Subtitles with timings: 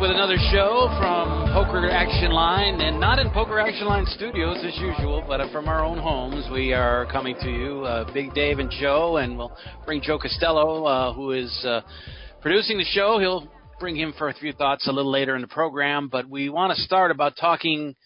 [0.00, 4.78] With another show from Poker Action Line, and not in Poker Action Line studios as
[4.78, 6.46] usual, but from our own homes.
[6.52, 9.50] We are coming to you, uh, Big Dave and Joe, and we'll
[9.84, 11.80] bring Joe Costello, uh, who is uh,
[12.42, 13.18] producing the show.
[13.18, 13.48] He'll
[13.80, 16.76] bring him for a few thoughts a little later in the program, but we want
[16.76, 17.96] to start about talking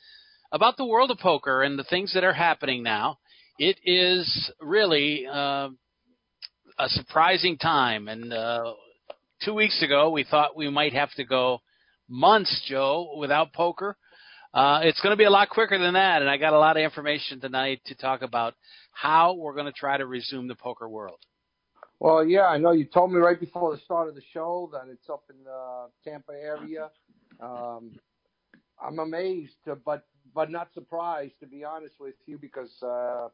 [0.50, 3.18] about the world of poker and the things that are happening now.
[3.58, 5.68] It is really uh,
[6.78, 8.72] a surprising time, and uh,
[9.44, 11.60] two weeks ago, we thought we might have to go
[12.08, 13.96] months, Joe, without poker.
[14.54, 16.76] Uh, it's going to be a lot quicker than that, and I got a lot
[16.76, 18.54] of information tonight to talk about
[18.92, 21.18] how we're going to try to resume the poker world.
[22.00, 24.90] Well, yeah, I know you told me right before the start of the show that
[24.90, 26.90] it's up in the Tampa area.
[27.40, 27.92] Um,
[28.82, 33.28] I'm amazed, but but not surprised to be honest with you, because uh,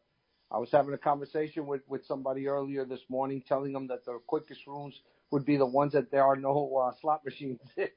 [0.51, 4.19] I was having a conversation with with somebody earlier this morning, telling them that the
[4.27, 7.89] quickest rooms would be the ones that there are no uh, slot machines in,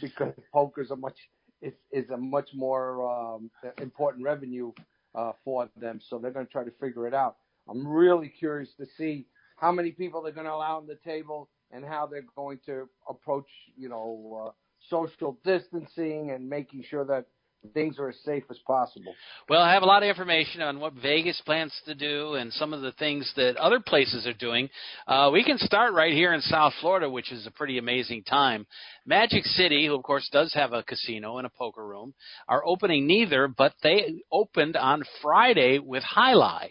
[0.00, 1.16] because poker's a much
[1.62, 4.72] is is a much more um, important revenue
[5.14, 6.00] uh, for them.
[6.08, 7.36] So they're going to try to figure it out.
[7.68, 11.48] I'm really curious to see how many people they're going to allow on the table
[11.70, 14.50] and how they're going to approach, you know, uh,
[14.88, 17.26] social distancing and making sure that
[17.72, 19.14] things are as safe as possible.
[19.48, 22.72] Well, I have a lot of information on what Vegas plans to do and some
[22.72, 24.68] of the things that other places are doing.
[25.06, 28.66] Uh, we can start right here in South Florida, which is a pretty amazing time.
[29.06, 32.14] Magic City, who of course does have a casino and a poker room,
[32.48, 36.70] are opening neither, but they opened on Friday with Jai Alai.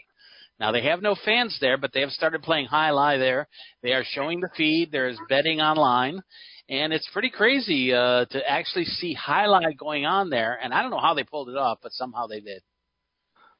[0.60, 3.48] Now they have no fans there, but they have started playing Jai Alai there.
[3.82, 4.92] They are showing the feed.
[4.92, 6.20] There's betting online,
[6.68, 10.58] and it's pretty crazy uh, to actually see Alai going on there.
[10.62, 12.62] And I don't know how they pulled it off, but somehow they did.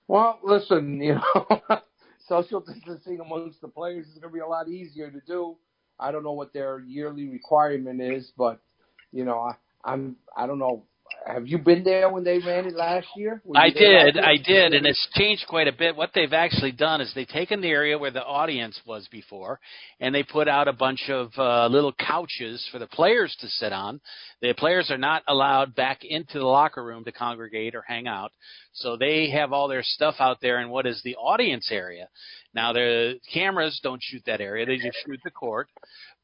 [0.09, 1.49] Well, listen, you know,
[2.29, 5.57] social distancing amongst the players is going to be a lot easier to do.
[5.99, 8.61] I don't know what their yearly requirement is, but
[9.13, 9.55] you know, I,
[9.85, 10.85] I'm I don't know
[11.27, 13.41] have you been there when they ran it last year?
[13.55, 15.97] I did, I did, and it's changed quite a bit.
[15.97, 19.59] What they've actually done is they've taken the area where the audience was before,
[20.01, 23.73] and they put out a bunch of uh, little couches for the players to sit
[23.73, 24.01] on.
[24.45, 28.31] The players are not allowed back into the locker room to congregate or hang out,
[28.75, 32.11] so they have all their stuff out there in what is the audience area.
[32.55, 35.71] Now the cameras don't shoot that area; they just shoot the court.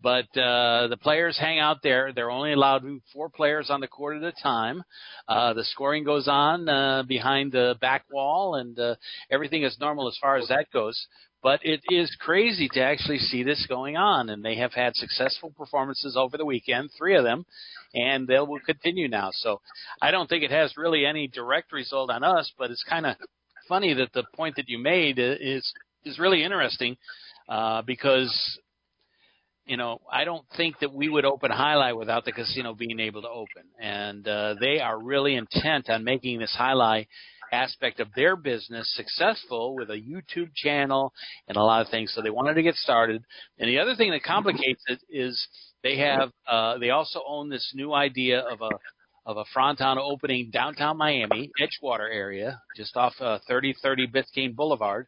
[0.02, 2.12] But uh, the players hang out there.
[2.12, 4.82] They're only allowed four players on the court at a time.
[5.26, 8.96] Uh, the scoring goes on uh, behind the back wall, and uh,
[9.30, 11.06] everything is normal as far as that goes.
[11.42, 15.52] But it is crazy to actually see this going on, and they have had successful
[15.56, 17.46] performances over the weekend, three of them,
[17.94, 19.30] and they will continue now.
[19.32, 19.60] So
[20.02, 23.16] I don't think it has really any direct result on us, but it's kind of
[23.68, 25.72] funny that the point that you made is
[26.04, 26.96] is really interesting
[27.48, 28.58] uh, because
[29.66, 33.22] you know, I don't think that we would open Alai without the casino being able
[33.22, 33.62] to open.
[33.80, 37.06] And uh, they are really intent on making this Alai
[37.52, 41.12] aspect of their business successful with a YouTube channel
[41.48, 42.12] and a lot of things.
[42.14, 43.22] So they wanted to get started.
[43.58, 45.46] And the other thing that complicates it is
[45.82, 48.70] they have uh, they also own this new idea of a
[49.26, 55.06] of a fronton opening downtown Miami, Edgewater area, just off uh, 3030 Biscayne Boulevard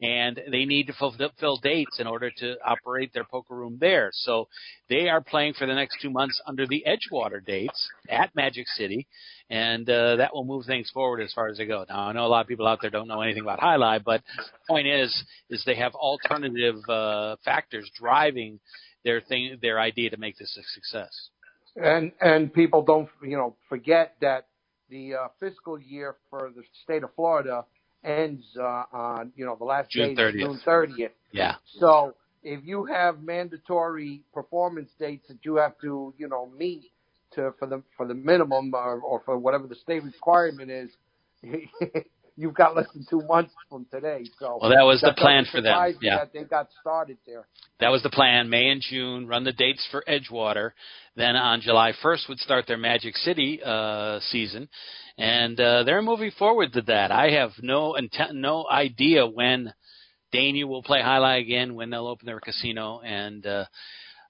[0.00, 4.10] and they need to fulfill dates in order to operate their poker room there.
[4.12, 4.48] So
[4.88, 9.06] they are playing for the next two months under the Edgewater dates at Magic City,
[9.50, 11.84] and uh, that will move things forward as far as they go.
[11.88, 14.02] Now I know a lot of people out there don't know anything about Jai Alai,
[14.02, 18.58] but the point is, is they have alternative uh, factors driving
[19.04, 21.30] their thing, their idea to make this a success.
[21.76, 24.48] And and people don't you know forget that
[24.88, 27.64] the uh, fiscal year for the state of Florida
[28.04, 30.38] ends uh, on you know the last June day 30th.
[30.38, 31.10] June 30th.
[31.32, 31.56] Yeah.
[31.78, 36.84] So if you have mandatory performance dates that you have to you know meet
[37.32, 40.90] to for the for the minimum or, or for whatever the state requirement is,
[42.40, 44.24] you've got less than two months from today.
[44.38, 45.94] So well, that was the plan for them.
[46.00, 47.46] Yeah, that they got started there.
[47.80, 48.48] That was the plan.
[48.48, 50.72] May and June, run the dates for Edgewater.
[51.16, 54.68] Then on July 1st would start their Magic City uh, season,
[55.18, 57.12] and uh, they're moving forward to that.
[57.12, 59.72] I have no intent, no idea when
[60.32, 63.64] Dania will play Alai again, when they'll open their casino, and uh,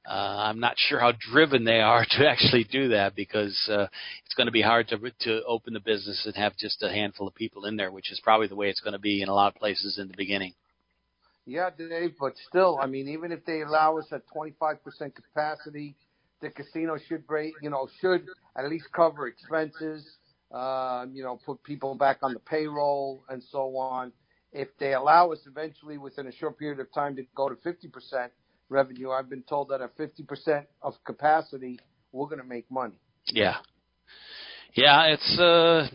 [0.09, 0.13] uh,
[0.49, 3.87] I'm not sure how driven they are to actually do that because uh,
[4.25, 7.29] it's going to be hard to to open the business and have just a handful
[7.29, 9.35] of people in there, which is probably the way it's going to be in a
[9.35, 10.55] lot of places in the beginning.
[11.47, 14.79] Yeah, Dave, but still, I mean, even if they allow us at 25%
[15.15, 15.97] capacity,
[16.41, 18.27] the casino should break, you know, should
[18.57, 20.07] at least cover expenses,
[20.53, 24.13] uh, you know, put people back on the payroll and so on.
[24.53, 28.29] If they allow us eventually within a short period of time to go to 50%
[28.71, 31.79] revenue, I've been told that at 50% of capacity,
[32.13, 32.99] we're going to make money.
[33.27, 33.57] Yeah.
[34.75, 35.89] Yeah, it's uh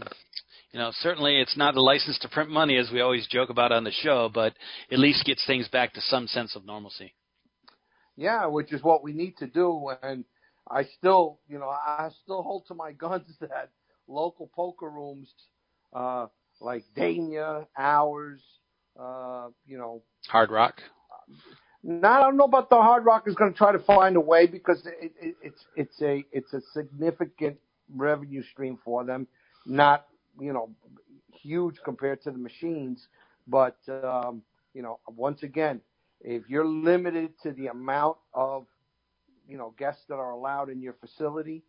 [0.71, 3.71] you know, certainly it's not a license to print money as we always joke about
[3.71, 4.53] on the show, but
[4.91, 7.13] at least gets things back to some sense of normalcy.
[8.17, 10.25] Yeah, which is what we need to do and
[10.69, 13.69] I still, you know, I still hold to my guns that
[14.07, 15.31] local poker rooms
[15.93, 16.27] uh
[16.61, 18.41] like Dania, ours,
[18.99, 20.81] uh, you know, Hard Rock.
[21.87, 24.19] Now, I don't know about the Hard Rock is going to try to find a
[24.19, 27.57] way because it, it, it's it's a it's a significant
[27.95, 29.27] revenue stream for them.
[29.67, 30.07] Not
[30.39, 30.71] you know
[31.31, 33.07] huge compared to the machines,
[33.47, 34.41] but um,
[34.73, 35.79] you know once again,
[36.21, 38.65] if you're limited to the amount of
[39.47, 41.61] you know guests that are allowed in your facility,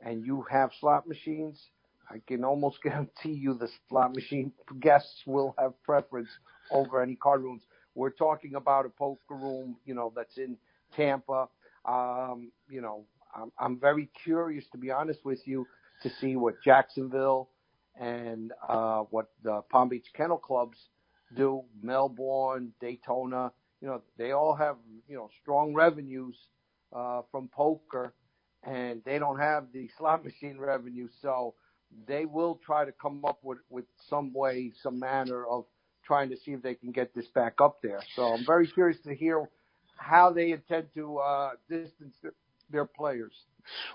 [0.00, 1.68] and you have slot machines,
[2.10, 4.50] I can almost guarantee you the slot machine
[4.80, 6.28] guests will have preference
[6.72, 7.62] over any card rooms.
[8.00, 10.58] We're talking about a poker room, you know, that's in
[10.96, 11.48] Tampa.
[11.86, 15.66] Um, you know, I'm, I'm very curious, to be honest with you,
[16.02, 17.50] to see what Jacksonville
[18.00, 20.78] and uh, what the Palm Beach Kennel Clubs
[21.36, 21.62] do.
[21.82, 23.52] Melbourne, Daytona,
[23.82, 24.76] you know, they all have
[25.08, 26.36] you know strong revenues
[26.96, 28.14] uh, from poker,
[28.64, 31.08] and they don't have the slot machine revenue.
[31.22, 31.54] So
[32.08, 35.66] they will try to come up with with some way, some manner of
[36.06, 38.00] trying to see if they can get this back up there.
[38.16, 39.48] So I'm very curious to hear
[39.96, 42.14] how they intend to uh, distance
[42.70, 43.32] their players.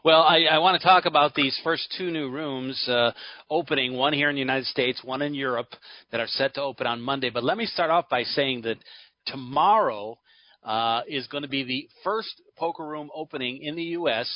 [0.03, 3.11] Well, I, I want to talk about these first two new rooms uh,
[3.49, 5.69] opening, one here in the United States, one in Europe,
[6.11, 7.29] that are set to open on Monday.
[7.29, 8.77] But let me start off by saying that
[9.25, 10.19] tomorrow
[10.63, 14.29] uh, is going to be the first poker room opening in the U.S.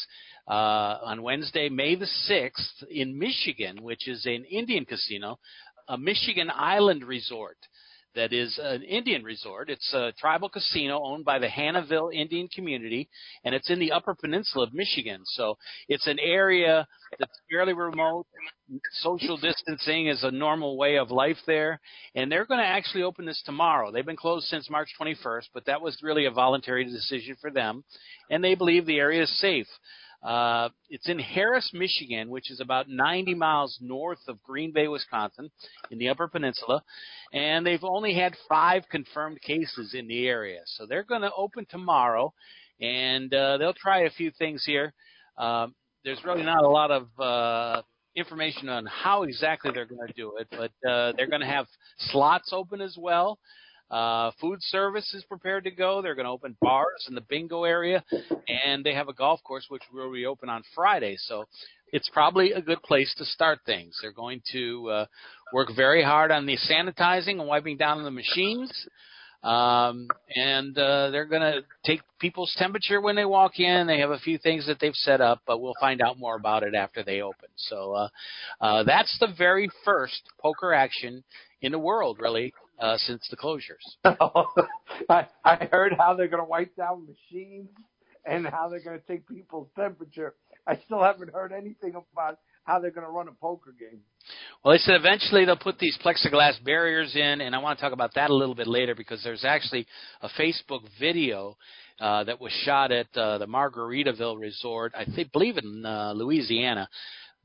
[0.48, 5.40] Uh, on Wednesday, May the 6th, in Michigan, which is an Indian casino,
[5.90, 7.58] a Michigan Island resort
[8.16, 9.70] that is an Indian resort.
[9.70, 13.08] It's a tribal casino owned by the Hannahville Indian community,
[13.44, 15.22] and it's in the Upper Peninsula of Michigan.
[15.26, 15.58] So
[15.88, 16.88] it's an area
[17.20, 18.26] that's fairly remote.
[18.94, 21.80] Social distancing is a normal way of life there,
[22.16, 23.92] and they're going to actually open this tomorrow.
[23.92, 27.84] They've been closed since March 21st, but that was really a voluntary decision for them,
[28.30, 29.68] and they believe the area is safe.
[30.22, 35.50] Uh, it's in Harris, Michigan, which is about 90 miles north of Green Bay, Wisconsin,
[35.92, 36.84] in the Upper Peninsula,
[37.32, 40.60] and they've only had five confirmed cases in the area.
[40.66, 42.34] So they're going to open tomorrow,
[42.82, 44.94] and uh, they'll try a few things here.
[45.38, 45.74] Um,
[46.04, 47.82] there's really not a lot of uh,
[48.16, 51.68] information on how exactly they're going to do it, but uh, they're going to have
[52.12, 53.40] slots open as well.
[53.90, 56.02] Uh, food service is prepared to go.
[56.02, 58.04] They're going to open bars in the bingo area,
[58.66, 61.16] and they have a golf course which will reopen on Friday.
[61.18, 61.46] So
[61.92, 63.98] it's probably a good place to start things.
[64.02, 65.06] They're going to uh,
[65.54, 68.72] work very hard on the sanitizing and wiping down the machines.
[69.42, 73.88] Um, and uh, they're going to take people's temperature when they walk in.
[73.88, 76.64] They have a few things that they've set up, but we'll find out more about
[76.64, 77.48] it after they open.
[77.56, 78.10] So uh,
[78.60, 81.24] uh, that's the very first poker action
[81.62, 83.84] in the world, really, uh, since the closures.
[85.10, 87.70] I, I heard how they're going to wipe down machines
[88.26, 90.36] and how they're going to take people's temperature.
[90.68, 94.02] I still haven't heard anything about how they're going to run a poker game.
[94.64, 97.94] Well, they said eventually they'll put these plexiglass barriers in, and I want to talk
[97.94, 99.88] about that a little bit later because there's actually
[100.22, 101.58] a Facebook video
[102.00, 106.90] uh, that was shot at uh, the Margaritaville Resort, I think, believe in uh, Louisiana.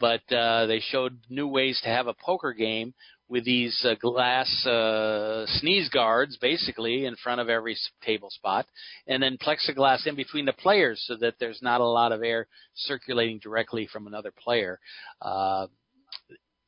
[0.01, 2.95] But uh, they showed new ways to have a poker game
[3.29, 8.67] with these uh, glass uh, sneeze guards basically in front of every table spot,
[9.07, 12.47] and then plexiglass in between the players so that there's not a lot of air
[12.75, 14.79] circulating directly from another player.
[15.23, 15.67] Uh,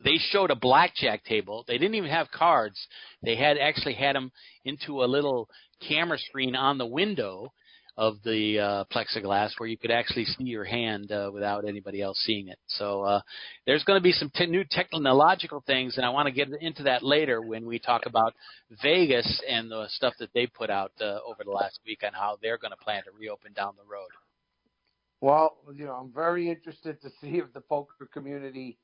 [0.05, 1.65] they showed a blackjack table.
[1.67, 2.87] They didn't even have cards.
[3.23, 4.31] They had actually had them
[4.65, 5.49] into a little
[5.89, 7.53] camera screen on the window
[7.97, 12.19] of the uh, plexiglass where you could actually see your hand uh, without anybody else
[12.25, 12.59] seeing it.
[12.67, 13.21] So uh,
[13.67, 16.83] there's going to be some t- new technological things, and I want to get into
[16.85, 18.35] that later when we talk about
[18.83, 22.37] Vegas and the stuff that they put out uh, over the last week on how
[22.43, 24.09] they're going to plan to reopen down the road.
[25.23, 28.77] Well, you know, I'm very interested to see if the poker community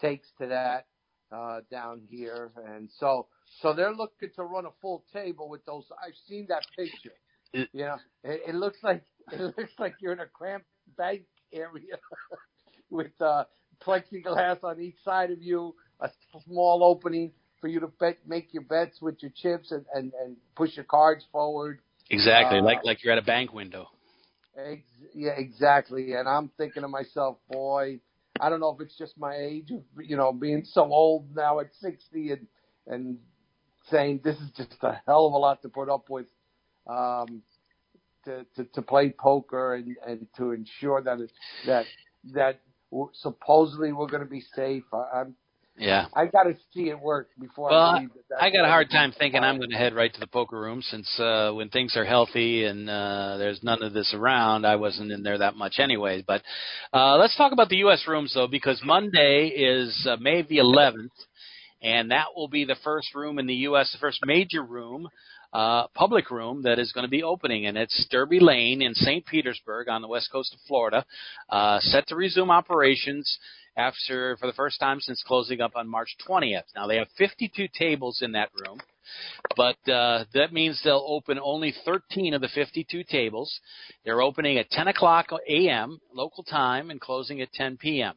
[0.00, 0.86] takes to that
[1.30, 3.28] uh, down here, and so
[3.60, 5.84] so they're looking to run a full table with those.
[6.04, 7.12] I've seen that picture.
[7.52, 11.22] It, yeah, it, it looks like it looks like you're in a cramped bank
[11.52, 11.96] area
[12.90, 13.44] with uh,
[13.84, 16.10] plexiglass on each side of you, a
[16.46, 20.36] small opening for you to bet, make your bets with your chips and, and, and
[20.54, 21.80] push your cards forward.
[22.10, 23.88] Exactly, Uh, like like you're at a bank window.
[24.56, 24.82] Ex-
[25.14, 26.12] yeah, exactly.
[26.12, 28.00] And I'm thinking to myself, boy,
[28.40, 31.60] I don't know if it's just my age of you know being so old now
[31.60, 32.46] at 60 and
[32.86, 33.18] and
[33.90, 36.26] saying this is just a hell of a lot to put up with
[36.86, 37.42] um,
[38.24, 41.30] to, to to play poker and and to ensure that it,
[41.64, 41.86] that
[42.32, 42.60] that
[43.14, 44.84] supposedly we're going to be safe.
[44.92, 45.34] I, I'm
[45.78, 46.06] Yeah.
[46.14, 48.42] I got to see it work before Well, I believe that.
[48.42, 49.42] I got a hard time thinking.
[49.42, 52.64] I'm going to head right to the poker room since uh, when things are healthy
[52.64, 56.24] and uh, there's none of this around, I wasn't in there that much anyways.
[56.26, 56.42] But
[56.92, 58.04] uh, let's talk about the U.S.
[58.06, 61.10] rooms though, because Monday is uh, May the 11th,
[61.82, 65.08] and that will be the first room in the U.S., the first major room,
[65.56, 69.24] uh, public room that is going to be opening, and it's Derby Lane in St.
[69.24, 71.02] Petersburg on the west coast of Florida,
[71.48, 73.38] uh, set to resume operations
[73.74, 76.64] after for the first time since closing up on March 20th.
[76.74, 78.80] Now they have 52 tables in that room,
[79.56, 83.58] but uh, that means they'll open only 13 of the 52 tables.
[84.04, 86.00] They're opening at 10 o'clock a.m.
[86.12, 88.12] local time and closing at 10 p.m.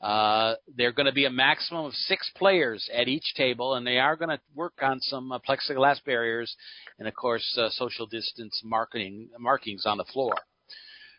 [0.00, 3.98] Uh, they're going to be a maximum of six players at each table, and they
[3.98, 6.54] are going to work on some uh, plexiglass barriers
[6.98, 10.34] and, of course, uh, social distance marketing markings on the floor.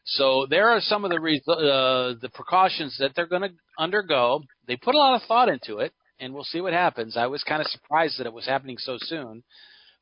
[0.05, 4.43] So there are some of the re- uh, the precautions that they're going to undergo.
[4.65, 7.17] They put a lot of thought into it, and we'll see what happens.
[7.17, 9.43] I was kind of surprised that it was happening so soon,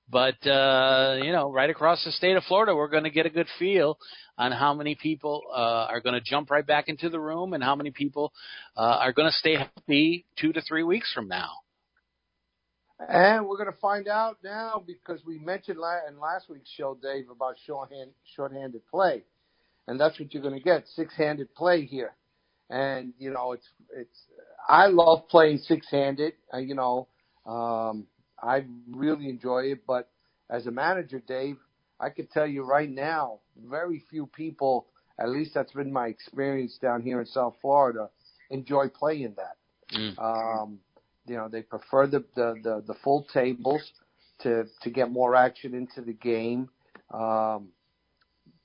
[0.09, 3.29] but uh, you know, right across the state of Florida, we're going to get a
[3.29, 3.97] good feel
[4.37, 7.63] on how many people uh, are going to jump right back into the room and
[7.63, 8.31] how many people
[8.77, 11.49] uh, are going to stay healthy two to three weeks from now.
[12.99, 17.29] And we're going to find out now because we mentioned in last week's show, Dave,
[17.29, 19.23] about shorthand, shorthanded play,
[19.87, 22.13] and that's what you're going to get six-handed play here.
[22.69, 24.19] And you know, it's it's.
[24.67, 26.33] I love playing six-handed.
[26.53, 27.07] Uh, you know,
[27.45, 28.07] um,
[28.41, 29.85] I really enjoy it.
[29.85, 30.09] But
[30.49, 31.57] as a manager, Dave,
[31.99, 33.39] I could tell you right now,
[33.69, 34.87] very few people,
[35.19, 38.09] at least that's been my experience down here in South Florida,
[38.49, 39.97] enjoy playing that.
[39.97, 40.19] Mm.
[40.19, 40.79] Um,
[41.27, 43.81] you know, they prefer the, the, the, the full tables
[44.41, 46.69] to, to get more action into the game.
[47.13, 47.69] Um,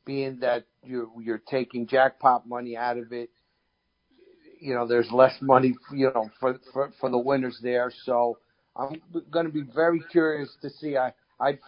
[0.05, 3.31] being that you're, you're taking jackpot money out of it,
[4.61, 7.93] you know, there's less money, you know, for, for, for the winners there.
[8.05, 8.39] So
[8.77, 9.01] I'm
[9.31, 10.97] going to be very curious to see.
[10.97, 11.59] I, I,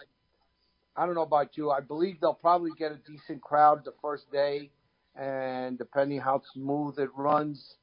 [0.95, 1.71] I don't know about you.
[1.71, 4.69] I believe they'll probably get a decent crowd the first day,
[5.15, 7.75] and depending how smooth it runs,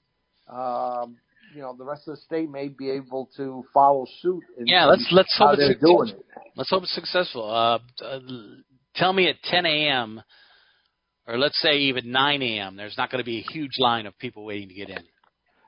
[0.49, 1.17] um,
[1.55, 4.43] you know, the rest of the state may be able to follow suit.
[4.59, 6.25] In, Yeah, let's let's hope it's doing it.
[6.57, 7.49] Let's hope it's successful.
[7.49, 8.21] Uh, uh,
[8.97, 10.23] tell me at 10 a.m.
[11.27, 12.77] or let's say even 9 a.m.
[12.77, 15.03] There's not going to be a huge line of people waiting to get in.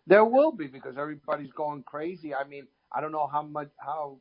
[0.07, 2.35] There will be because everybody's going crazy.
[2.35, 4.19] I mean, I don't know how much how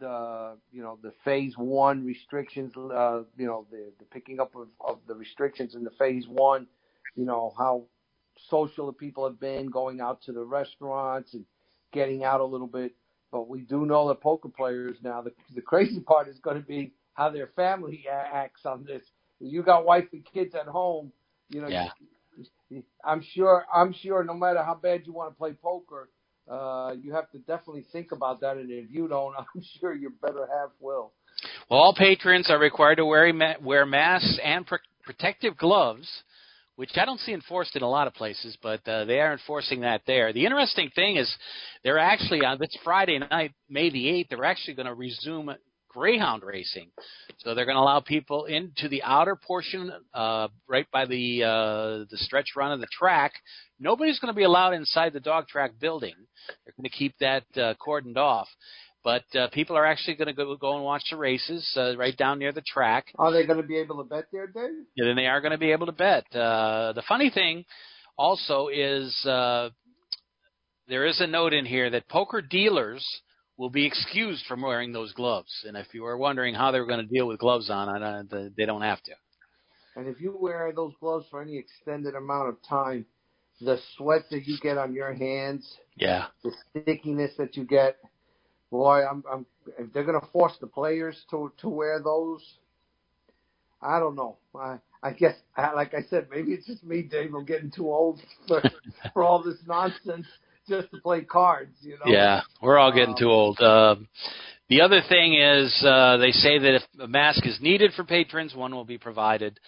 [0.00, 4.68] the you know the phase one restrictions, uh, you know the the picking up of,
[4.80, 6.66] of the restrictions in the phase one,
[7.16, 7.84] you know how
[8.50, 11.44] social the people have been going out to the restaurants and
[11.92, 12.94] getting out a little bit.
[13.30, 15.22] But we do know that poker players now.
[15.22, 19.04] The the crazy part is going to be how their family acts on this.
[19.40, 21.12] You got wife and kids at home,
[21.50, 21.68] you know.
[21.68, 21.88] Yeah.
[23.04, 23.64] I'm sure.
[23.72, 24.24] I'm sure.
[24.24, 26.08] No matter how bad you want to play poker,
[26.48, 28.56] uh, you have to definitely think about that.
[28.56, 31.12] And if you don't, I'm sure your better half will.
[31.70, 36.08] Well, all patrons are required to wear wear masks and pr- protective gloves,
[36.76, 39.80] which I don't see enforced in a lot of places, but uh, they are enforcing
[39.80, 40.32] that there.
[40.32, 41.32] The interesting thing is,
[41.82, 44.28] they're actually on this Friday night, May the eighth.
[44.30, 45.54] They're actually going to resume
[45.94, 46.90] greyhound racing.
[47.38, 52.04] So they're going to allow people into the outer portion, uh, right by the uh,
[52.10, 53.32] the stretch run of the track.
[53.78, 56.14] Nobody's going to be allowed inside the dog track building.
[56.64, 58.48] They're going to keep that uh, cordoned off.
[59.04, 62.16] But uh, people are actually going to go go and watch the races uh, right
[62.16, 63.06] down near the track.
[63.18, 64.86] Are they going to be able to bet there, Dave?
[64.96, 66.24] Yeah, then they are going to be able to bet.
[66.34, 67.64] Uh, the funny thing
[68.16, 69.68] also is uh,
[70.88, 73.04] there is a note in here that poker dealers
[73.56, 75.64] will be excused from wearing those gloves.
[75.66, 77.98] And if you were wondering how they were going to deal with gloves on, I
[78.28, 79.12] don't, they don't have to.
[79.96, 83.06] And if you wear those gloves for any extended amount of time,
[83.60, 86.26] the sweat that you get on your hands, Yeah.
[86.42, 87.98] the stickiness that you get,
[88.70, 89.46] boy, I'm, I'm
[89.78, 92.42] if they're going to force the players to to wear those,
[93.80, 94.38] I don't know.
[94.58, 97.34] I I guess, like I said, maybe it's just me, Dave.
[97.34, 98.62] I'm getting too old for
[99.12, 100.26] for all this nonsense
[100.68, 102.10] just to play cards, you know.
[102.12, 103.60] Yeah, we're all getting Um, too old.
[103.60, 103.96] Uh,
[104.68, 108.54] the other thing is uh, they say that if a mask is needed for patrons,
[108.54, 109.58] one will be provided.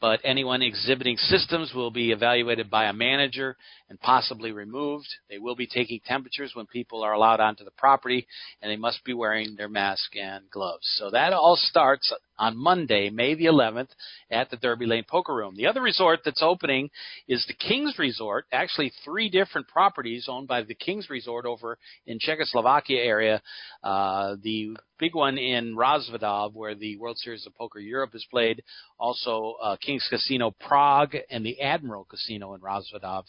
[0.00, 3.54] but anyone exhibiting systems will be evaluated by a manager
[3.90, 5.06] and possibly removed.
[5.28, 8.26] They will be taking temperatures when people are allowed onto the property,
[8.62, 10.88] and they must be wearing their mask and gloves.
[10.98, 13.90] So that all starts on Monday, May the 11th,
[14.30, 15.54] at the Derby Lane Poker Room.
[15.54, 16.90] The other resort that's opening
[17.28, 22.18] is the King's Resort, actually three different properties owned by the King's Resort over in
[22.18, 23.42] Czechoslovakia area.
[23.84, 28.62] Uh, the big one in Rozvadov, where the World Series of Poker Europe is played.
[28.98, 33.24] Also, uh, King's Casino Prague and the Admiral Casino in Rozvadov.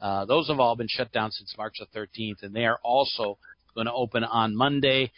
[0.00, 3.38] Uh, those have all been shut down since March the 13th, and they are also
[3.74, 5.12] going to open on Monday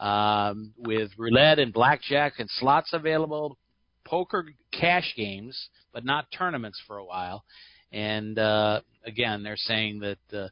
[0.00, 3.58] um, with roulette and blackjack and slots available,
[4.04, 7.44] poker cash games, but not tournaments for a while.
[7.92, 10.48] And uh, again, they're saying that uh,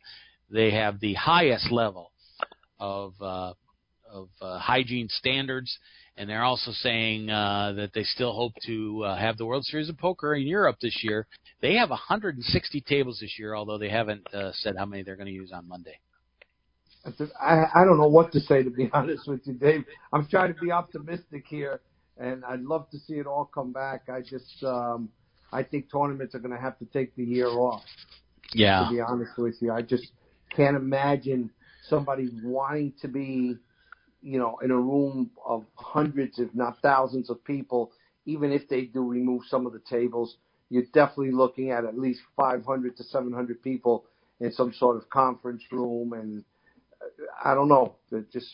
[0.50, 2.12] they have the highest level
[2.78, 3.54] of uh,
[4.12, 5.76] of uh, hygiene standards,
[6.16, 9.88] and they're also saying uh, that they still hope to uh, have the World Series
[9.88, 11.26] of Poker in Europe this year.
[11.62, 15.28] They have 160 tables this year, although they haven't uh, said how many they're going
[15.28, 15.98] to use on Monday.
[17.04, 19.84] I, I don't know what to say to be honest with you, Dave.
[20.12, 21.80] I'm trying to be optimistic here,
[22.18, 24.08] and I'd love to see it all come back.
[24.08, 25.08] I just, um,
[25.52, 27.82] I think tournaments are going to have to take the year off.
[28.54, 28.84] Yeah.
[28.84, 30.12] To be honest with you, I just
[30.54, 31.50] can't imagine
[31.88, 33.56] somebody wanting to be,
[34.22, 37.92] you know, in a room of hundreds, if not thousands, of people.
[38.26, 40.36] Even if they do remove some of the tables,
[40.70, 44.04] you're definitely looking at at least 500 to 700 people
[44.40, 46.44] in some sort of conference room and
[47.44, 47.96] I don't know.
[48.32, 48.46] Just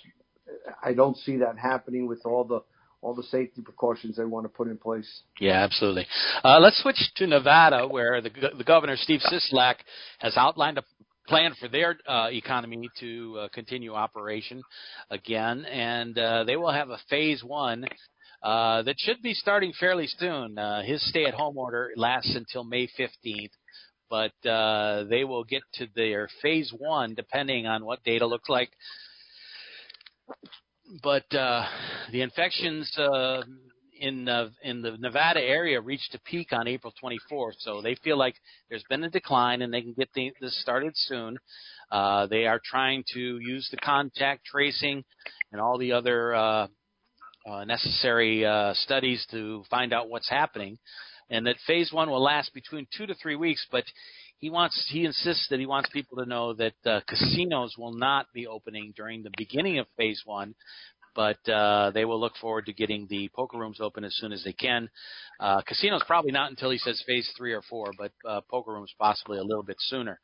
[0.83, 2.63] I don't see that happening with all the
[3.01, 5.23] all the safety precautions they want to put in place.
[5.39, 6.07] Yeah, absolutely.
[6.45, 9.77] Uh, let's switch to Nevada, where the the governor Steve Sisolak
[10.19, 10.85] has outlined a
[11.29, 14.63] plan for their uh, economy to uh, continue operation
[15.11, 17.85] again, and uh, they will have a phase one.
[18.41, 20.57] Uh, that should be starting fairly soon.
[20.57, 23.51] Uh, his stay-at-home order lasts until May 15th,
[24.11, 28.71] but uh, they will get to their phase one depending on what data looks like.
[31.03, 31.67] But uh,
[32.13, 33.43] the infections uh,
[34.01, 38.17] in uh, in the Nevada area reached a peak on April 24th, so they feel
[38.19, 38.35] like
[38.69, 41.39] there's been a decline and they can get the, this started soon.
[41.91, 45.05] Uh, they are trying to use the contact tracing
[45.53, 46.67] and all the other uh,
[47.49, 50.79] uh, necessary uh, studies to find out what's happening
[51.31, 53.67] and that phase one will last between two to three weeks.
[53.71, 53.85] But
[54.39, 58.27] he wants he insists that he wants people to know that uh, casinos will not
[58.33, 60.55] be opening during the beginning of phase one.
[61.15, 64.45] But uh, they will look forward to getting the poker rooms open as soon as
[64.45, 64.89] they can.
[65.41, 68.95] Uh, casinos probably not until he says phase three or four, but uh, poker rooms
[69.01, 70.21] possibly a little bit sooner.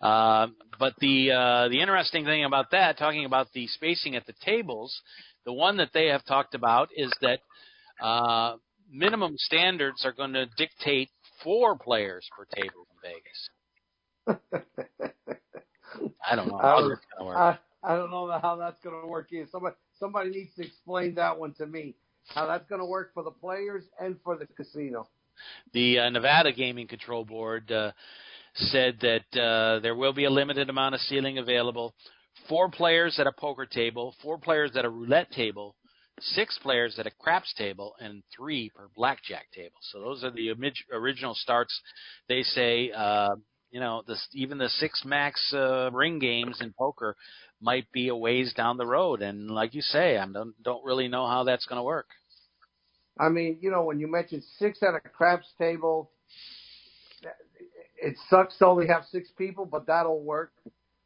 [0.00, 0.46] Uh,
[0.78, 5.00] but the uh, the interesting thing about that, talking about the spacing at the tables,
[5.44, 7.40] the one that they have talked about is that
[8.00, 8.56] uh,
[8.90, 11.10] minimum standards are going to dictate
[11.42, 13.48] four players per table in Vegas.
[16.30, 17.36] I don't know how that's going to work.
[17.36, 19.46] I, I don't know how that's going to work either.
[19.50, 21.94] Somebody somebody needs to explain that one to me.
[22.28, 25.08] How that's going to work for the players and for the casino.
[25.72, 27.92] The uh, Nevada Gaming Control Board uh,
[28.54, 31.94] said that uh, there will be a limited amount of ceiling available.
[32.48, 35.74] Four players at a poker table, four players at a roulette table,
[36.22, 39.76] six players at a craps table and three per blackjack table.
[39.80, 40.54] So those are the
[40.92, 41.80] original starts.
[42.28, 43.36] They say, uh,
[43.70, 47.16] you know, this, even the six max uh, ring games in poker
[47.60, 49.22] might be a ways down the road.
[49.22, 52.08] And like you say, I don't don't really know how that's going to work.
[53.18, 56.10] I mean, you know, when you mentioned six at a craps table,
[58.00, 60.52] it sucks to only have six people, but that'll work.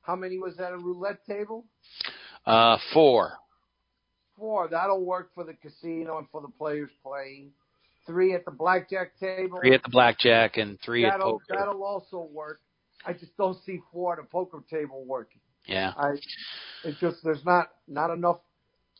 [0.02, 1.64] How many was at a roulette table?
[2.44, 3.38] Uh, four
[4.42, 4.68] four.
[4.68, 7.52] That'll work for the casino and for the players playing.
[8.04, 9.60] Three at the blackjack table.
[9.60, 11.44] Three at the blackjack and 3 that'll, at poker.
[11.48, 12.60] That'll also work.
[13.06, 15.40] I just don't see four at a poker table working.
[15.66, 15.92] Yeah.
[15.96, 16.14] I,
[16.84, 18.38] it's just there's not not enough.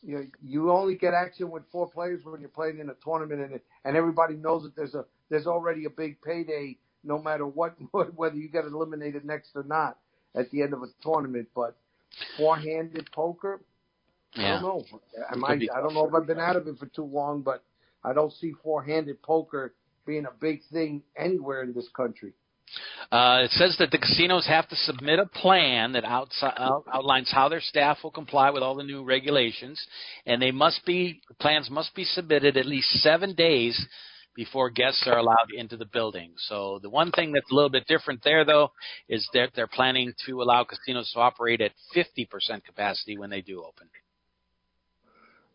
[0.01, 3.41] You know, you only get action with four players when you're playing in a tournament,
[3.41, 7.75] and and everybody knows that there's a there's already a big payday, no matter what
[8.15, 9.97] whether you get eliminated next or not
[10.35, 11.49] at the end of a tournament.
[11.53, 11.75] But
[12.37, 13.59] four-handed poker,
[14.35, 14.57] yeah.
[14.57, 14.85] I don't know.
[15.29, 15.61] I might.
[15.75, 17.63] I don't know if I've been out of it for too long, but
[18.03, 19.73] I don't see four-handed poker
[20.05, 22.33] being a big thing anywhere in this country.
[23.11, 27.29] Uh, it says that the casinos have to submit a plan that outside, out, outlines
[27.31, 29.85] how their staff will comply with all the new regulations,
[30.25, 33.85] and they must be plans must be submitted at least seven days
[34.35, 36.33] before guests are allowed into the building.
[36.37, 38.71] So the one thing that's a little bit different there, though,
[39.07, 42.27] is that they're planning to allow casinos to operate at 50%
[42.65, 43.87] capacity when they do open.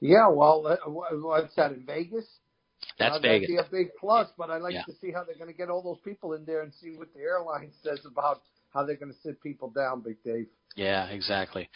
[0.00, 2.24] Yeah, well, what's that in Vegas?
[2.98, 3.48] That's uh, Vegas.
[3.48, 4.84] That'd be a big plus, but I'd like Yeah.
[4.84, 7.12] to see how they're going to get all those people in there and see what
[7.14, 10.46] the airline says about how they're going to sit people down, Big Dave.
[10.76, 11.68] Yeah, exactly.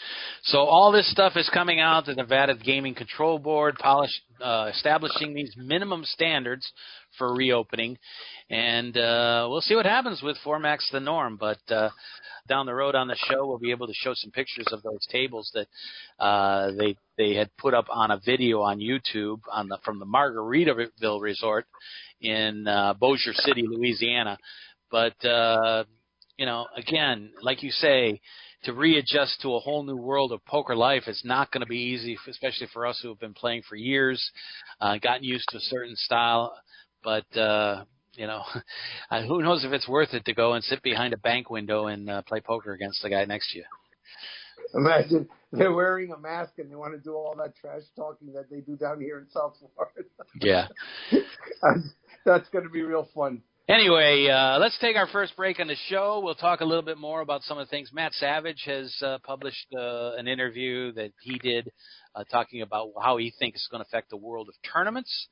[0.45, 2.07] So all this stuff is coming out.
[2.07, 6.71] The Nevada Gaming Control Board polish, uh, establishing these minimum standards
[7.19, 7.99] for reopening,
[8.49, 11.37] and uh, we'll see what happens with Formax the norm.
[11.37, 11.91] But uh,
[12.49, 15.05] down the road on the show, we'll be able to show some pictures of those
[15.11, 15.67] tables that
[16.23, 20.07] uh, they they had put up on a video on YouTube on the from the
[20.07, 21.67] Margaritaville Resort
[22.21, 24.39] in uh, Bossier City, Louisiana.
[24.91, 25.85] But uh,
[26.37, 28.21] you know, again, like you say,
[28.65, 31.79] to readjust to a whole new world of poker life is not going to be
[31.79, 34.23] easy, especially for us who have been playing for years,
[34.81, 36.55] uh, gotten used to a certain style.
[37.03, 38.43] But uh, you know,
[39.11, 41.87] uh, who knows if it's worth it to go and sit behind a bank window
[41.87, 43.65] and uh, play poker against the guy next to you?
[44.75, 48.49] Imagine they're wearing a mask and they want to do all that trash talking that
[48.51, 50.09] they do down here in South Florida.
[50.41, 50.69] Yeah.
[52.25, 53.43] That's going to be real fun.
[53.69, 56.21] Anyway, uh, let's take our first break on the show.
[56.23, 57.91] We'll talk a little bit more about some of the things.
[57.93, 61.71] Matt Savage has uh, published uh, an interview that he did
[62.17, 65.29] uh, talking about how he thinks it's going to affect the world of tournaments.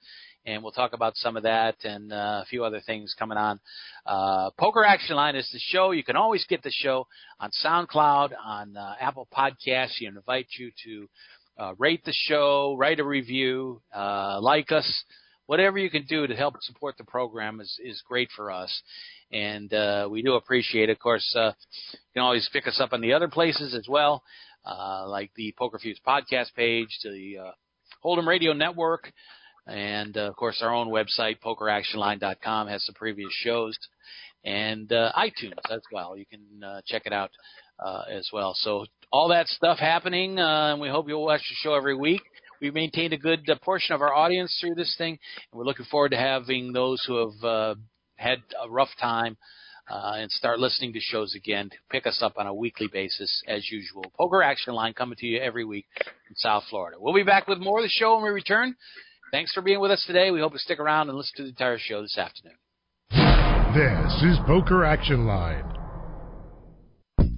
[0.47, 3.59] And we'll talk about some of that and uh, a few other things coming on.
[4.07, 5.91] Uh, Poker Action Line is the show.
[5.91, 7.09] You can always get the show
[7.41, 10.01] on SoundCloud, on Apple Podcasts.
[10.01, 11.09] We invite you to
[11.79, 15.05] rate the show, write a review, like us
[15.51, 18.73] whatever you can do to help support the program is is great for us,
[19.33, 20.93] and uh, we do appreciate it.
[20.93, 21.51] Of course, uh,
[21.93, 24.23] you can always pick us up on the other places as well,
[24.65, 27.51] uh, like the Poker Fuse podcast page, the uh,
[28.05, 29.13] Hold'em Radio Network,
[29.67, 33.77] and uh, of course our own website PokerActionLine.com has some previous shows,
[34.45, 36.17] and uh, iTunes as well.
[36.17, 37.33] You can uh, check it out
[37.81, 38.53] uh, as well.
[38.55, 42.23] So all that stuff happening, uh, and we hope you'll watch the show every week.
[42.61, 45.19] We've maintained a good uh, portion of our audience through this thing,
[45.51, 47.75] and we're looking forward to having those who have uh,
[48.17, 49.37] had a rough time
[49.91, 53.71] uh, and start listening to shows again pick us up on a weekly basis as
[53.71, 54.05] usual.
[54.17, 56.97] Poker Action Line coming to you every week in South Florida.
[57.01, 58.77] We'll be back with more of the show when we return.
[59.33, 60.31] Thanks for being with us today.
[60.31, 62.57] We hope you stick around and listen to the entire show this afternoon.
[63.75, 65.70] This is Poker Action Line.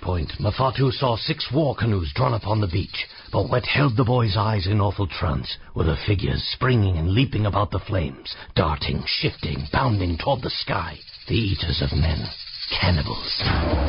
[0.00, 3.06] point, Mafatu saw six war canoes drawn upon the beach.
[3.32, 7.46] But what held the boy's eyes in awful trance were the figures springing and leaping
[7.46, 10.98] about the flames, darting, shifting, bounding toward the sky.
[11.28, 12.28] The eaters of men.
[12.70, 13.42] Cannibals.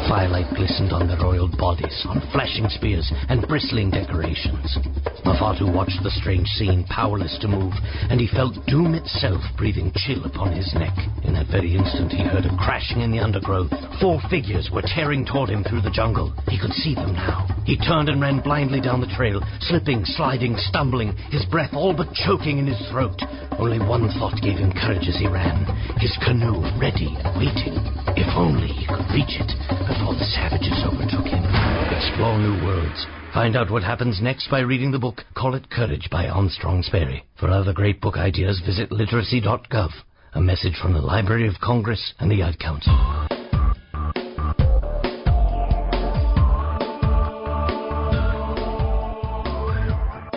[0.10, 4.78] Firelight glistened on their oiled bodies, on flashing spears and bristling decorations.
[5.24, 7.74] Mafatu watched the strange scene, powerless to move,
[8.10, 10.94] and he felt doom itself breathing chill upon his neck.
[11.24, 13.72] In that very instant, he heard a crashing in the undergrowth.
[14.00, 16.34] Four figures were tearing toward him through the jungle.
[16.48, 17.48] He could see them now.
[17.66, 22.14] He turned and ran blindly down the trail, slipping, sliding, stumbling, his breath all but
[22.14, 23.20] choking in his throat.
[23.58, 25.66] Only one thought gave him courage as he ran
[25.98, 27.76] his canoe ready and waiting.
[28.18, 29.51] If only he could reach it
[29.88, 31.43] before the savages overtook him.
[31.91, 33.06] Explore new worlds.
[33.34, 37.23] Find out what happens next by reading the book Call It Courage by Armstrong Sperry.
[37.39, 39.91] For other great book ideas, visit literacy.gov.
[40.34, 42.93] A message from the Library of Congress and the Ad Council.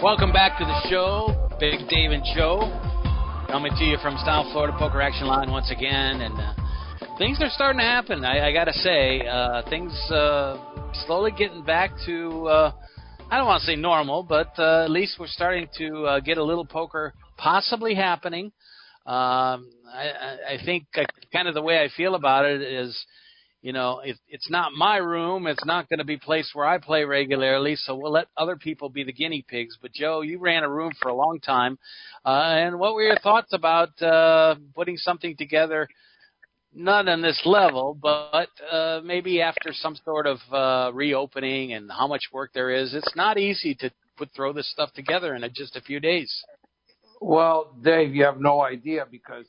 [0.03, 2.61] Welcome back to the show, Big Dave and Joe,
[3.49, 6.55] coming to you from South Florida Poker Action Line once again, and uh,
[7.19, 8.25] things are starting to happen.
[8.25, 10.57] I, I got to say, uh, things uh,
[11.07, 12.73] slowly getting back to uh,
[13.31, 16.39] I don't want to say normal, but uh, at least we're starting to uh, get
[16.39, 18.47] a little poker possibly happening.
[19.05, 23.05] Um, I, I I think uh, kind of the way I feel about it is
[23.61, 25.49] you know, it, it's not my room.
[25.49, 27.75] It's not going to be a place where I play regularly.
[27.75, 29.77] So we'll let other people be the guinea pigs.
[29.83, 31.77] But Joe, you ran a room for a long time,
[32.25, 35.89] uh, and what were your thoughts about uh, putting something together?
[36.75, 42.07] Not on this level, but uh, maybe after some sort of uh, reopening and how
[42.07, 42.95] much work there is.
[42.95, 46.31] It's not easy to put throw this stuff together in a, just a few days.
[47.21, 49.47] Well, Dave, you have no idea because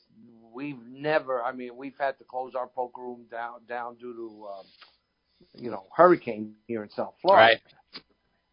[0.52, 1.42] we've never.
[1.42, 4.64] I mean, we've had to close our poker room down down due to um,
[5.54, 7.42] you know hurricane here in South Florida.
[7.42, 7.60] Right.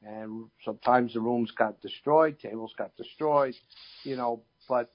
[0.03, 3.55] And sometimes the rooms got destroyed, tables got destroyed,
[4.03, 4.41] you know.
[4.69, 4.91] But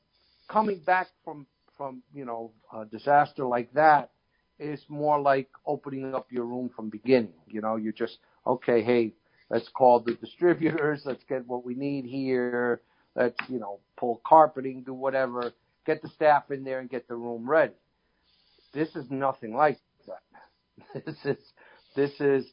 [0.48, 4.10] coming back from from you know a disaster like that
[4.58, 7.34] is more like opening up your room from beginning.
[7.48, 8.82] You know, you're just okay.
[8.82, 9.14] Hey,
[9.50, 11.02] let's call the distributors.
[11.06, 12.82] Let's get what we need here.
[13.16, 15.52] Let's you know pull carpeting, do whatever.
[15.86, 17.74] Get the staff in there and get the room ready.
[18.74, 20.22] This is nothing like that.
[21.06, 21.38] This is
[21.96, 22.46] this is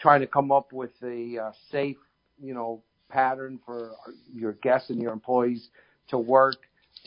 [0.00, 1.96] trying to come up with a uh, safe,
[2.42, 3.92] you know, pattern for
[4.32, 5.68] your guests and your employees
[6.08, 6.56] to work,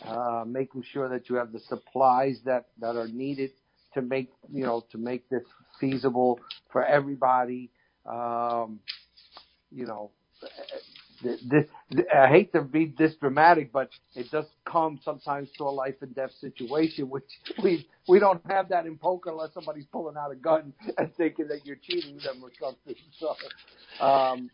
[0.06, 3.52] uh, making sure that you have the supplies that, that are needed
[3.94, 5.44] to make, you know, to make this
[5.80, 6.40] feasible
[6.72, 7.70] for everybody.
[8.06, 8.80] Um,
[9.72, 10.12] you know,
[11.24, 11.66] this, this,
[12.14, 16.14] I hate to be this dramatic, but it does come sometimes to a life and
[16.16, 17.30] death situation, which
[17.64, 21.48] we we don't have that in poker unless somebody's pulling out a gun and thinking
[21.48, 22.96] that you're cheating them or something.
[23.20, 23.36] So
[24.06, 24.50] um,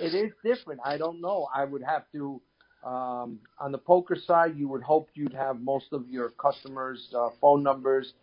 [0.00, 0.80] it is different.
[0.84, 1.48] I don't know.
[1.54, 2.40] I would have to.
[2.84, 7.28] Um, on the poker side, you would hope you'd have most of your customers' uh,
[7.40, 8.14] phone numbers.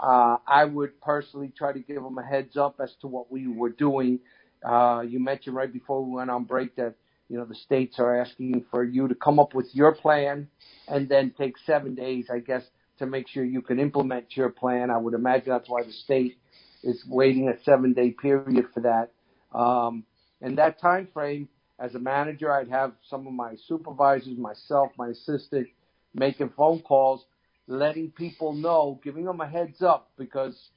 [0.00, 3.48] Uh, I would personally try to give them a heads up as to what we
[3.48, 4.20] were doing.
[4.64, 6.94] Uh, you mentioned right before we went on break that
[7.28, 10.48] you know, the states are asking for you to come up with your plan
[10.88, 12.62] and then take seven days, I guess,
[12.98, 14.90] to make sure you can implement your plan.
[14.90, 16.38] I would imagine that's why the state
[16.82, 19.10] is waiting a seven day period for that.
[19.56, 20.04] Um,
[20.40, 25.08] and that time frame, as a manager, I'd have some of my supervisors, myself, my
[25.08, 25.68] assistant,
[26.14, 27.24] making phone calls,
[27.66, 30.70] letting people know, giving them a heads up because,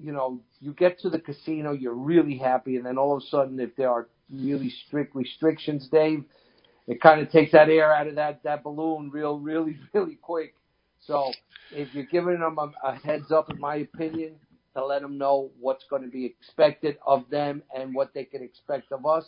[0.00, 3.26] you know, you get to the casino, you're really happy, and then all of a
[3.26, 6.24] sudden, if there are really strict restrictions, Dave,
[6.86, 10.54] it kind of takes that air out of that that balloon real, really, really quick.
[11.00, 11.32] So
[11.72, 14.34] if you're giving them a, a heads up, in my opinion,
[14.74, 18.42] to let them know what's going to be expected of them and what they can
[18.42, 19.24] expect of us,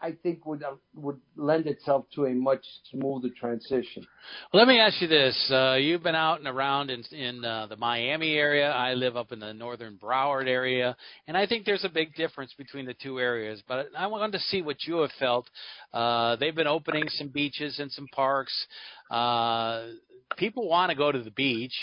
[0.00, 4.06] I think would uh, would lend itself to a much smoother transition.
[4.52, 7.76] Let me ask you this: uh, You've been out and around in in uh, the
[7.76, 8.70] Miami area.
[8.70, 12.54] I live up in the northern Broward area, and I think there's a big difference
[12.56, 13.62] between the two areas.
[13.66, 15.48] But I wanted to see what you have felt.
[15.92, 18.54] Uh, they've been opening some beaches and some parks.
[19.10, 19.86] Uh,
[20.36, 21.74] people want to go to the beach.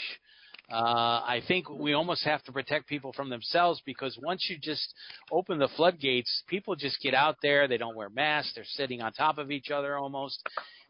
[0.72, 4.94] Uh, I think we almost have to protect people from themselves because once you just
[5.32, 7.68] open the floodgates, people just get out there.
[7.68, 8.54] They don't wear masks.
[8.56, 10.42] They're sitting on top of each other almost.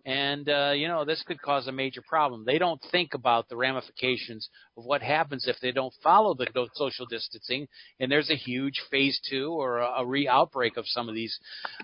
[0.06, 2.46] And, uh, you know, this could cause a major problem.
[2.46, 7.08] They don't think about the ramifications of what happens if they don't follow the social
[7.08, 7.68] distancing
[8.00, 11.40] and there's a huge phase two or a, a re-outbreak of some of these,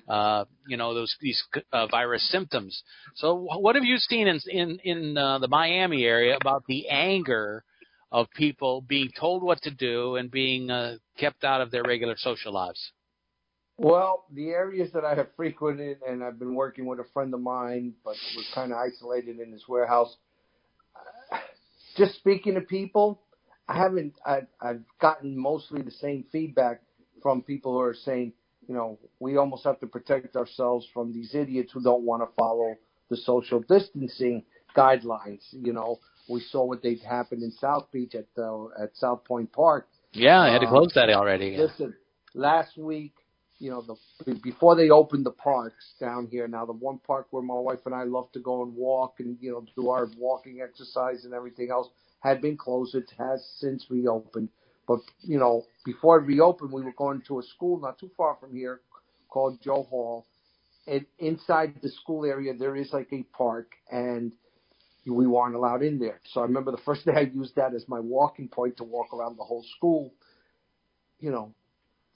[0.07, 2.83] uh, you know, those, these uh, virus symptoms.
[3.15, 7.63] So what have you seen in, in, in uh, the Miami area about the anger
[8.11, 12.15] of people being told what to do and being uh, kept out of their regular
[12.17, 12.91] social lives?
[13.77, 17.41] Well, the areas that I have frequented, and I've been working with a friend of
[17.41, 20.15] mine, but we're kind of isolated in this warehouse.
[21.97, 23.21] Just speaking to people,
[23.67, 24.13] I haven't.
[24.25, 26.81] I, I've gotten mostly the same feedback
[27.23, 28.33] from people who are saying,
[28.67, 32.29] you know, we almost have to protect ourselves from these idiots who don't want to
[32.37, 32.75] follow
[33.09, 34.43] the social distancing
[34.75, 35.41] guidelines.
[35.51, 39.51] You know, we saw what they happened in South Beach at the at South Pointe
[39.51, 39.87] Park.
[40.13, 41.55] Yeah, I had to close um, that already.
[41.57, 41.93] Listen,
[42.33, 43.13] last week,
[43.59, 46.47] you know, the before they opened the parks down here.
[46.47, 49.37] Now, the one park where my wife and I love to go and walk and
[49.39, 51.87] you know do our walking exercise and everything else
[52.19, 52.95] had been closed.
[52.95, 54.49] It has since reopened.
[54.87, 58.35] But you know, before it reopened, we were going to a school not too far
[58.39, 58.81] from here
[59.29, 60.25] called Joe Hall.
[60.87, 64.33] And inside the school area, there is like a park, and
[65.05, 66.19] we weren't allowed in there.
[66.31, 69.13] So I remember the first day I used that as my walking point to walk
[69.13, 70.13] around the whole school.
[71.19, 71.53] You know,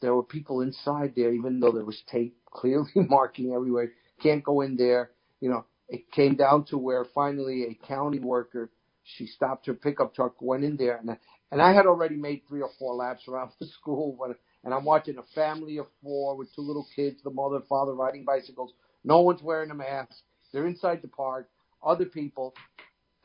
[0.02, 3.92] there were people inside there, even though there was tape clearly marking everywhere.
[4.22, 5.12] Can't go in there.
[5.42, 8.72] You know, it came down to where finally a county worker,
[9.04, 11.18] she stopped her pickup truck, went in there, and I,
[11.52, 14.18] and I had already made three or four laps around the school
[14.64, 17.94] and I'm watching a family of four with two little kids, the mother and father
[17.94, 18.74] riding bicycles.
[19.04, 20.16] No one's wearing a mask.
[20.52, 21.48] They're inside the park
[21.86, 22.54] other people,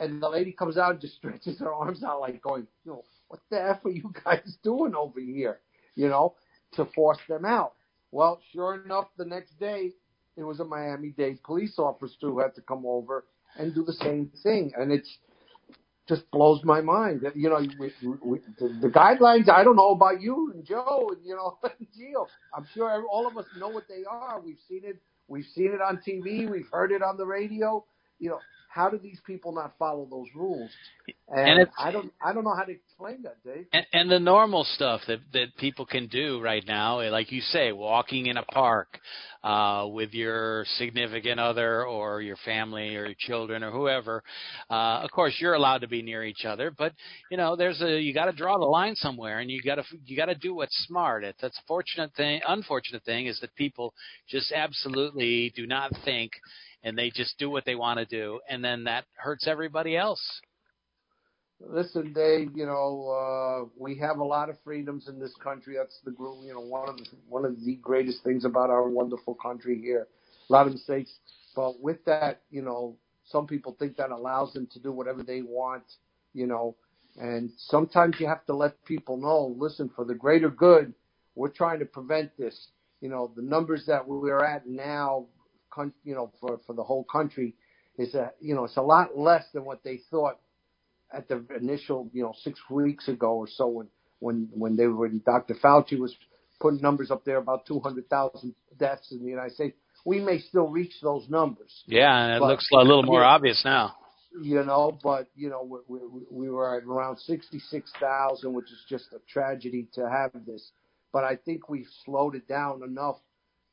[0.01, 3.05] and the lady comes out and just stretches her arms out like going, you know,
[3.29, 5.61] what the F are you guys doing over here?
[5.95, 6.35] You know,
[6.75, 7.75] to force them out.
[8.11, 9.93] Well, sure enough, the next day,
[10.37, 13.25] it was a Miami-Dade police officer who had to come over
[13.57, 14.73] and do the same thing.
[14.77, 15.19] And it's
[16.09, 17.93] just blows my mind you know, we,
[18.25, 21.87] we, the, the guidelines, I don't know about you and Joe and, you know, and
[21.97, 22.27] Gio.
[22.57, 24.41] I'm sure all of us know what they are.
[24.41, 24.97] We've seen it.
[25.29, 26.51] We've seen it on TV.
[26.51, 27.85] We've heard it on the radio
[28.21, 28.39] you know,
[28.71, 30.71] how do these people not follow those rules?
[31.29, 32.77] And, and I don't, I don't know how to
[33.23, 33.67] that, Dave.
[33.73, 37.73] And, and the normal stuff that that people can do right now, like you say,
[37.73, 38.99] walking in a park
[39.43, 44.23] uh, with your significant other or your family or your children or whoever.
[44.71, 46.93] Uh, of course, you're allowed to be near each other, but
[47.31, 49.85] you know, there's a you got to draw the line somewhere, and you got to
[50.05, 51.25] you got to do what's smart.
[51.25, 52.41] It, that's a fortunate thing.
[52.47, 53.95] Unfortunate thing is that people
[54.29, 56.33] just absolutely do not think
[56.83, 60.21] and they just do what they want to do, and then that hurts everybody else.
[61.61, 62.57] Listen, Dave.
[62.57, 65.77] You know, uh, we have a lot of freedoms in this country.
[65.77, 69.35] That's the you know one of the, one of the greatest things about our wonderful
[69.35, 70.09] country here.
[70.49, 71.13] A lot of mistakes,
[71.55, 75.43] but with that, you know, some people think that allows them to do whatever they
[75.43, 75.85] want.
[76.33, 76.77] You know,
[77.21, 79.55] and sometimes you have to let people know.
[79.59, 80.95] Listen, for the greater good,
[81.35, 82.69] we're trying to prevent this.
[83.03, 85.27] You know, the numbers that we're at now,
[86.05, 87.55] you know, for for the whole country,
[87.99, 90.39] is a you know it's a lot less than what they thought
[91.13, 93.89] at the initial, you know, six weeks ago or so when
[94.21, 95.55] when when they were Dr.
[95.55, 96.15] Fauci was
[96.61, 99.77] putting numbers up there about 200,000 deaths in the United States.
[100.05, 101.83] We may still reach those numbers.
[101.87, 103.97] Yeah, it but, looks a little more obvious now.
[104.41, 109.07] You know, but you know, we, we, we were at around 66,000, which is just
[109.13, 110.71] a tragedy to have this.
[111.13, 113.17] But I think we've slowed it down enough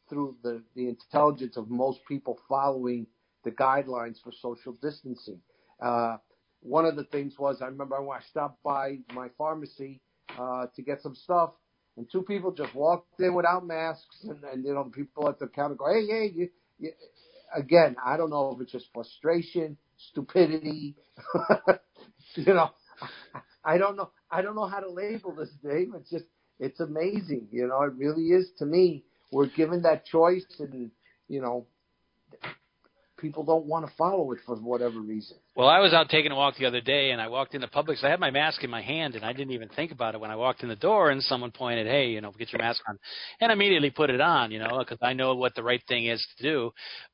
[0.09, 3.05] through the the intelligence of most people following
[3.43, 5.39] the guidelines for social distancing.
[5.79, 6.17] Uh,
[6.67, 10.01] one of the things was I remember when I stopped by my pharmacy
[10.37, 11.51] uh, to get some stuff,
[11.97, 15.39] and two people just walked in without masks, and, and you know the people at
[15.39, 16.49] the counter go, "Hey, hey!" You,
[16.79, 16.91] you.
[17.55, 20.95] Again, I don't know if it's just frustration, stupidity,
[22.35, 22.71] you know.
[23.63, 24.11] I don't know.
[24.31, 25.91] I don't know how to label this, Dave.
[25.95, 26.25] It's just,
[26.59, 27.47] it's amazing.
[27.51, 29.03] You know, it really is to me.
[29.31, 30.91] We're given that choice, and
[31.27, 31.67] you know,
[33.17, 35.37] people don't want to follow it for whatever reason.
[35.55, 38.03] Well, I was out taking a walk the other day, and I walked into Publix.
[38.03, 40.31] I had my mask in my hand, and I didn't even think about it when
[40.31, 41.09] I walked in the door.
[41.09, 42.97] And someone pointed, "Hey, you know, get your mask on,"
[43.41, 46.05] and I immediately put it on, you know, because I know what the right thing
[46.05, 46.71] is to do.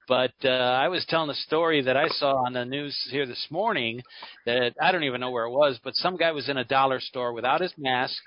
[0.08, 3.48] But uh, I was telling a story that I saw on the news here this
[3.50, 4.02] morning
[4.46, 7.00] that I don't even know where it was, but some guy was in a dollar
[7.00, 8.22] store without his mask.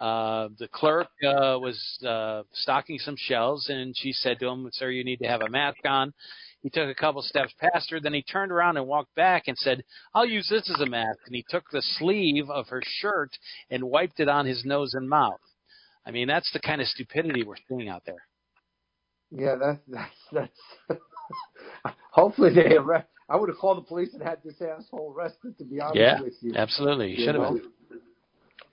[0.00, 4.90] Uh, the clerk uh, was uh, stocking some shelves, and she said to him, "Sir,
[4.90, 6.12] you need to have a mask on."
[6.62, 9.58] He took a couple steps past her, then he turned around and walked back and
[9.58, 9.82] said,
[10.14, 11.18] I'll use this as a mask.
[11.26, 13.30] And he took the sleeve of her shirt
[13.70, 15.40] and wiped it on his nose and mouth.
[16.06, 18.24] I mean, that's the kind of stupidity we're seeing out there.
[19.30, 20.56] Yeah, that's that's
[20.90, 21.94] that's.
[22.10, 23.08] hopefully they arrest.
[23.28, 25.56] I would have called the police and had this asshole arrested.
[25.58, 27.54] To be honest yeah, with you, absolutely, you should have.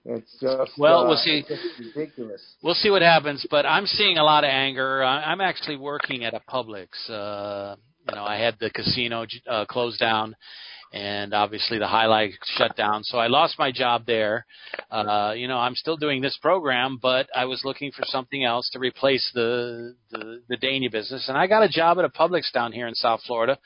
[0.05, 1.43] It's just well, uh, we'll see.
[1.79, 2.41] ridiculous.
[2.63, 5.03] We'll see what happens, but I'm seeing a lot of anger.
[5.03, 6.87] I'm actually working at a Publix.
[7.09, 7.75] Uh,
[8.09, 10.35] you know, I had the casino uh, closed down,
[10.91, 13.03] and obviously the Jai Alai shut down.
[13.03, 14.45] So I lost my job there.
[14.89, 18.69] Uh, you know, I'm still doing this program, but I was looking for something else
[18.73, 22.51] to replace the the, the Dania business, and I got a job at a Publix
[22.51, 23.57] down here in South Florida,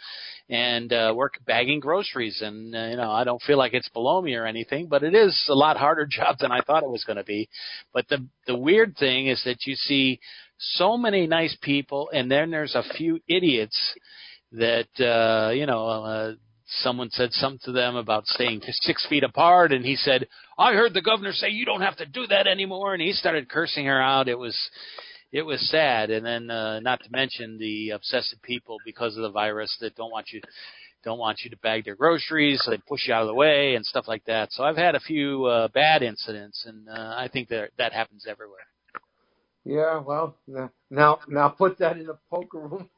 [0.49, 2.41] and uh, work bagging groceries.
[2.41, 5.15] And uh, you know, I don't feel like it's below me or anything, but it
[5.15, 7.47] is a lot harder job than I thought it was going to be.
[7.93, 10.19] But the the weird thing is that you see
[10.59, 13.77] so many nice people, and then there's a few idiots
[14.53, 15.87] that uh, you know.
[15.87, 16.33] Uh,
[16.81, 20.93] someone said something to them about staying six feet apart, and he said, "I heard
[20.93, 24.01] the governor say you don't have to do that anymore," and he started cursing her
[24.01, 24.27] out.
[24.27, 24.57] It was,
[25.31, 29.31] it was sad, and then uh, not to mention the obsessive people because of the
[29.31, 30.41] virus that don't want you
[31.03, 33.75] don't want you to bag their groceries, so they push you out of the way
[33.75, 34.51] and stuff like that.
[34.51, 38.25] So I've had a few uh, bad incidents, and uh, I think that that happens
[38.27, 38.65] everywhere.
[39.65, 40.35] Yeah, well,
[40.89, 42.89] now now put that in a poker room.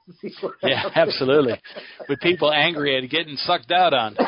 [0.63, 1.61] yeah, absolutely.
[2.09, 4.17] With people angry at getting sucked out on.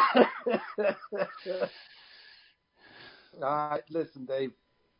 [3.44, 4.52] uh, listen, Dave,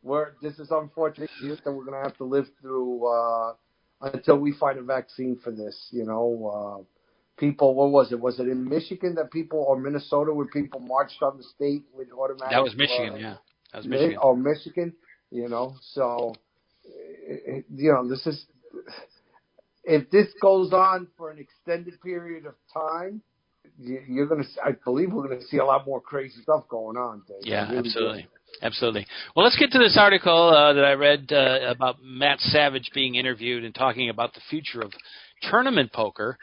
[0.02, 3.52] we're this is unfortunate that we're going to have to live through uh,
[4.00, 5.88] until we find a vaccine for this.
[5.92, 6.82] You know, uh,
[7.38, 7.76] people.
[7.76, 8.18] What was it?
[8.18, 12.08] Was it in Michigan that people or Minnesota where people marched on the state with
[12.10, 12.50] automatic?
[12.50, 13.12] That was Michigan.
[13.12, 13.36] Uh, yeah,
[13.72, 14.18] that was Michigan.
[14.20, 14.92] Or Michigan.
[15.30, 16.34] You know, so
[17.74, 18.46] you know, this is
[19.84, 23.22] if this goes on for an extended period of time,
[23.78, 24.48] you're going to.
[24.64, 27.22] I believe we're going to see a lot more crazy stuff going on.
[27.26, 27.36] Dave.
[27.42, 28.22] Yeah, really absolutely.
[28.22, 28.28] Do.
[28.62, 29.06] Absolutely.
[29.36, 33.14] Well, let's get to this article uh, that I read uh, about Matt Savage being
[33.14, 34.92] interviewed and talking about the future of
[35.42, 36.38] tournament poker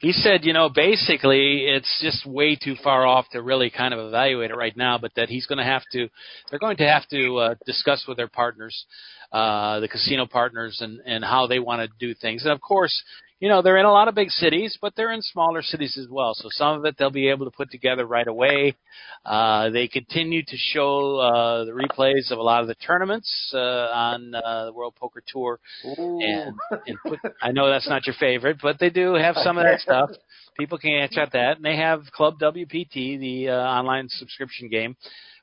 [0.00, 4.00] he said, you know, basically it's just way too far off to really kind of
[4.06, 6.08] evaluate it right now, but that he's going to have to,
[6.50, 8.86] they're going to have to uh, discuss with their partners,
[9.32, 12.44] uh, the casino partners, and and how they want to do things.
[12.44, 13.02] And of course,
[13.40, 16.08] you know, they're in a lot of big cities, but they're in smaller cities as
[16.10, 16.34] well.
[16.34, 18.76] So some of it they'll be able to put together right away.
[19.24, 23.58] Uh, they continue to show uh, the replays of a lot of the tournaments uh,
[23.58, 25.60] on uh, the World Poker Tour.
[25.84, 26.54] And,
[26.86, 29.80] and put, I know that's not your favorite, but they do have some of that
[29.80, 30.10] stuff.
[30.58, 34.96] People can check that, and they have Club WPT, the uh, online subscription game,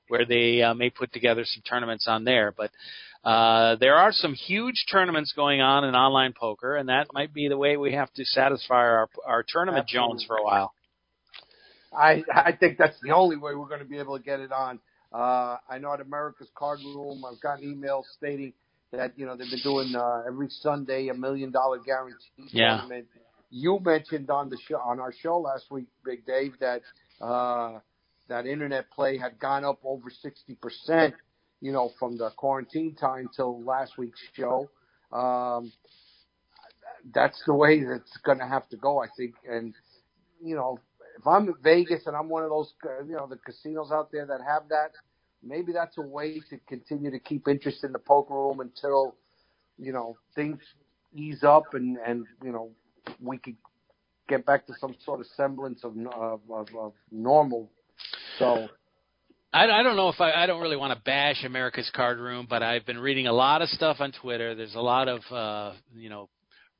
[0.09, 2.53] where they uh, may put together some tournaments on there.
[2.55, 2.71] But
[3.25, 7.47] uh, there are some huge tournaments going on in online poker, and that might be
[7.47, 10.13] the way we have to satisfy our our tournament Absolutely.
[10.13, 10.73] Jones for a while.
[11.91, 14.51] I I think that's the only way we're going to be able to get it
[14.51, 14.79] on.
[15.11, 18.53] Uh, I know at America's Card Room, I've gotten emails stating
[18.91, 22.77] that you know they've been doing uh, every Sunday a million dollar guarantee yeah.
[22.77, 23.07] tournament.
[23.49, 26.81] You mentioned on the show on our show last week, Big Dave, that
[27.19, 27.79] uh,
[28.27, 31.15] that internet play had gone up over sixty percent
[31.61, 34.69] you know, from the quarantine time till last week's show.
[35.11, 35.71] Um,
[37.13, 39.35] that's the way it's going to have to go, I think.
[39.49, 39.73] And
[40.43, 40.79] you know,
[41.17, 42.73] if I'm in Vegas and I'm one of those,
[43.07, 44.91] you know, the casinos out there that have that,
[45.43, 49.15] maybe that's a way to continue to keep interest in the poker room until,
[49.77, 50.59] you know, things
[51.13, 52.69] ease up and and you know
[53.21, 53.55] we could
[54.27, 57.71] get back to some sort of semblance of of, of, of normal.
[58.37, 58.67] So
[59.55, 62.45] I, I don't know if I, I don't really want to bash America's Card Room,
[62.49, 64.53] but I've been reading a lot of stuff on Twitter.
[64.53, 66.27] There's a lot of uh, you know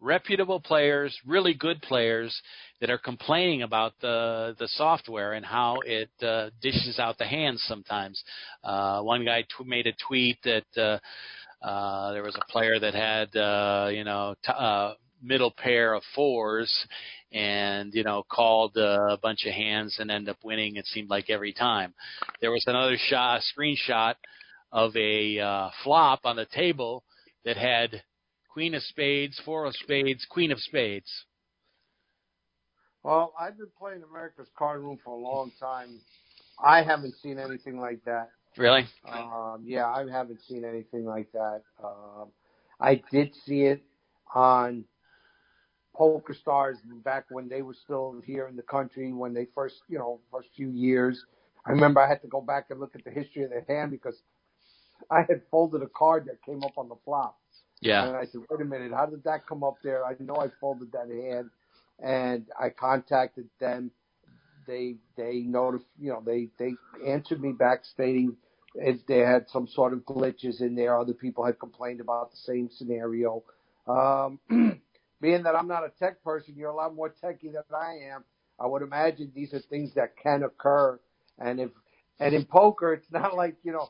[0.02, 2.38] reputable players, really good players
[2.82, 7.64] that are complaining about the the software and how it uh, dishes out the hands
[7.66, 8.22] sometimes.
[8.62, 12.94] Uh, one guy t- made a tweet that uh, uh, there was a player that
[12.94, 16.70] had uh, you know t- uh, middle pair of fours
[17.36, 20.78] and you know called a bunch of hands and end up winning.
[20.78, 21.94] It seemed like every time.
[22.42, 24.16] There was another shot, screenshot
[24.72, 27.04] of a uh, flop on the table
[27.44, 28.02] that had
[28.50, 31.12] Queen of Spades, Four of Spades, Queen of Spades.
[33.04, 36.00] Well, I've been playing America's Card Room for a long time.
[36.64, 38.30] I haven't seen anything like that.
[38.58, 38.86] Really?
[39.08, 41.62] Um, yeah, I haven't seen anything like that.
[41.84, 42.30] Um,
[42.80, 43.84] I did see it
[44.34, 44.86] on
[45.96, 49.98] Poker Stars back when they were still here in the country when they first, you
[49.98, 51.26] know, first few years.
[51.66, 53.92] I remember I had to go back and look at the history of the hand
[53.92, 54.22] because
[55.10, 57.38] I had folded a card that came up on the flop.
[57.82, 58.08] Yeah.
[58.08, 60.06] And I said, wait a minute, how did that come up there?
[60.06, 61.50] I know I folded that hand,
[62.04, 63.92] and I contacted them.
[64.68, 66.74] They they notif- you know they they
[67.06, 68.36] answered me back stating
[68.76, 71.00] if they had some sort of glitches in there.
[71.00, 73.44] Other people had complained about the same scenario.
[73.88, 74.40] Um,
[75.22, 78.24] being that I'm not a tech person, you're a lot more techy than I am.
[78.60, 81.00] I would imagine these are things that can occur.
[81.40, 81.72] And if
[82.20, 83.90] and in poker, it's not like you know,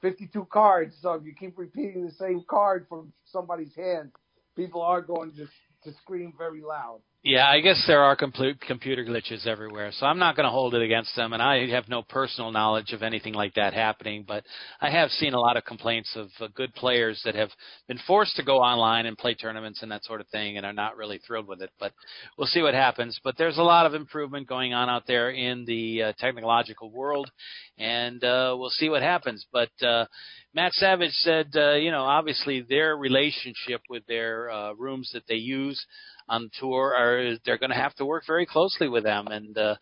[0.00, 0.96] 52 cards.
[1.00, 4.12] So if you keep repeating the same card from somebody's hand,
[4.56, 5.46] people are going to
[5.84, 7.00] to scream very loud.
[7.24, 10.74] Yeah, I guess there are complete computer glitches everywhere, so I'm not going to hold
[10.74, 11.32] it against them.
[11.32, 14.42] And I have no personal knowledge of anything like that happening, but
[14.80, 17.50] I have seen a lot of complaints of uh, good players that have
[17.86, 20.72] been forced to go online and play tournaments and that sort of thing, and are
[20.72, 21.70] not really thrilled with it.
[21.78, 21.92] But
[22.36, 23.20] we'll see what happens.
[23.22, 27.30] But there's a lot of improvement going on out there in the uh, technological world,
[27.78, 29.46] and uh, we'll see what happens.
[29.52, 30.06] But uh,
[30.54, 35.36] Matt Savage said, uh, you know, obviously their relationship with their uh, rooms that they
[35.36, 35.82] use
[36.28, 39.74] on tour are they're going to have to work very closely with them and uh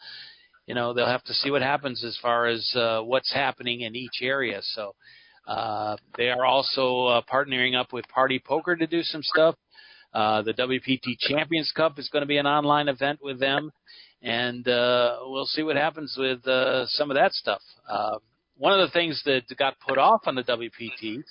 [0.66, 3.94] you know they'll have to see what happens as far as uh what's happening in
[3.94, 4.60] each area.
[4.62, 4.94] So
[5.46, 9.54] uh they are also uh, partnering up with Party Poker to do some stuff.
[10.12, 13.70] Uh the WPT Champions Cup is going to be an online event with them
[14.22, 17.62] and uh we'll see what happens with uh some of that stuff.
[17.88, 18.18] Uh
[18.60, 21.22] one of the things that got put off on the WPT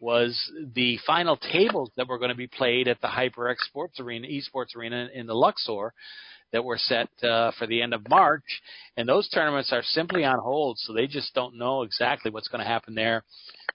[0.00, 0.34] was
[0.74, 4.74] the final tables that were going to be played at the HyperX Sports Arena, Esports
[4.74, 5.92] Arena in the Luxor
[6.54, 8.62] that were set uh, for the end of March,
[8.96, 12.64] and those tournaments are simply on hold, so they just don't know exactly what's going
[12.64, 13.24] to happen there.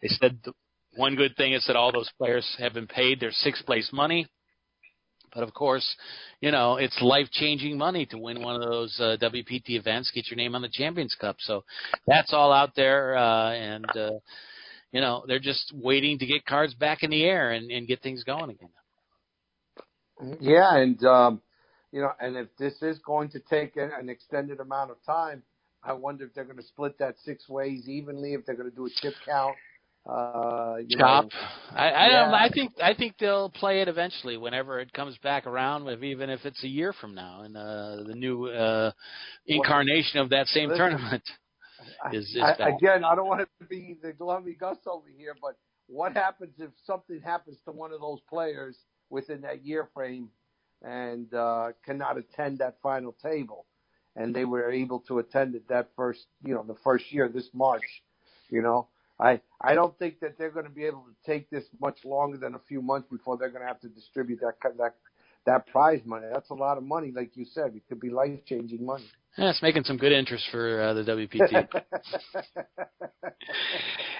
[0.02, 0.54] They said the
[0.96, 4.28] one good thing is that all those players have been paid their sixth place money,
[5.36, 5.88] but of course,
[6.40, 10.28] you know it's life changing money to win one of those uh, WPT events, get
[10.32, 11.36] your name on the Champions Cup.
[11.42, 11.64] So
[12.08, 13.86] that's all out there, uh, and.
[13.96, 14.12] Uh,
[14.92, 18.02] you know, they're just waiting to get cards back in the air and, and get
[18.02, 18.70] things going again.
[20.40, 21.42] Yeah, and um,
[21.92, 25.44] you know, and if this is going to take an extended amount of time,
[25.84, 28.34] I wonder if they're going to split that six ways evenly.
[28.34, 29.56] If they're going to do a chip count.
[30.08, 31.26] Uh, Chop.
[31.26, 31.30] Know,
[31.72, 32.26] I, I yeah.
[32.26, 32.34] don't.
[32.34, 32.74] I think.
[32.82, 35.88] I think they'll play it eventually, whenever it comes back around.
[35.88, 38.92] If, even if it's a year from now, and uh, the new uh,
[39.48, 41.24] incarnation of that same Listen, tournament
[42.14, 45.58] is, is I, again, I don't want to be the gloomy Gus over here, but
[45.88, 48.78] what happens if something happens to one of those players
[49.10, 50.30] within that year frame?
[50.86, 53.66] and uh, cannot attend that final table.
[54.16, 57.50] And they were able to attend it that first, you know, the first year this
[57.54, 57.84] March.
[58.50, 58.88] You know,
[59.20, 62.38] I I don't think that they're going to be able to take this much longer
[62.38, 64.96] than a few months before they're going to have to distribute that that
[65.46, 66.26] that prize money.
[66.34, 67.76] That's a lot of money, like you said.
[67.76, 69.06] It could be life changing money.
[69.38, 71.68] Yeah, it's making some good interest for uh, the WPT.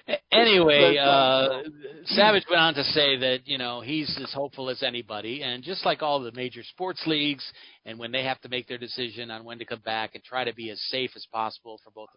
[0.32, 1.62] anyway, uh,
[2.06, 5.86] Savage went on to say that you know he's as hopeful as anybody, and just
[5.86, 7.50] like all the major sports leagues,
[7.86, 10.44] and when they have to make their decision on when to come back and try
[10.44, 12.10] to be as safe as possible for both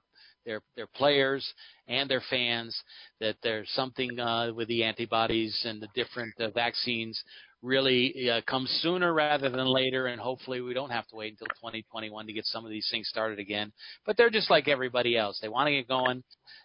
[0.49, 1.47] their their players
[1.87, 2.77] and their fans,
[3.21, 7.23] that there's something uh, with the antibodies and the different uh, vaccines
[7.61, 11.49] really uh, comes sooner rather than later, and hopefully we don't have to wait until
[11.57, 13.73] 2021 to get some of these things started again.
[14.07, 16.23] But they're just like everybody else; they want to get going,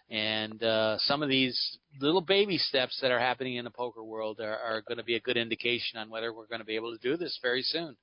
[0.08, 4.40] and uh, some of these little baby steps that are happening in the poker world
[4.40, 6.96] are, are going to be a good indication on whether we're going to be able
[6.96, 7.96] to do this very soon.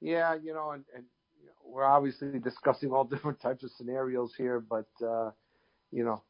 [0.00, 1.04] Yeah, you know, and, and
[1.64, 5.30] we're obviously discussing all different types of scenarios here, but uh,
[5.90, 6.22] you know,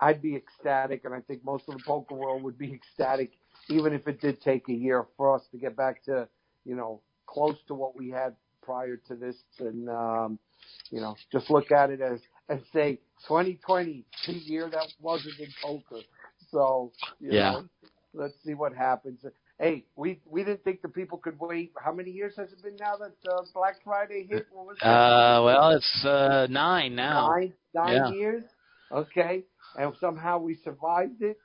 [0.00, 3.32] I'd be ecstatic, and I think most of the poker world would be ecstatic
[3.68, 6.28] even if it did take a year for us to get back to,
[6.64, 10.38] you know, close to what we had prior to this and um,
[10.90, 15.48] you know, just look at it as and say 2020, the year that wasn't in
[15.62, 16.02] poker.
[16.50, 17.52] So, you yeah.
[17.52, 17.64] know,
[18.12, 19.24] let's see what happens.
[19.58, 21.72] Hey, we we didn't think the people could wait.
[21.82, 24.46] How many years has it been now that uh, Black Friday hit?
[24.52, 24.88] What was that?
[24.88, 27.28] Uh, well, it's uh, nine now.
[27.28, 28.10] Nine, nine yeah.
[28.12, 28.44] years.
[28.90, 29.44] Okay,
[29.76, 31.36] and somehow we survived it.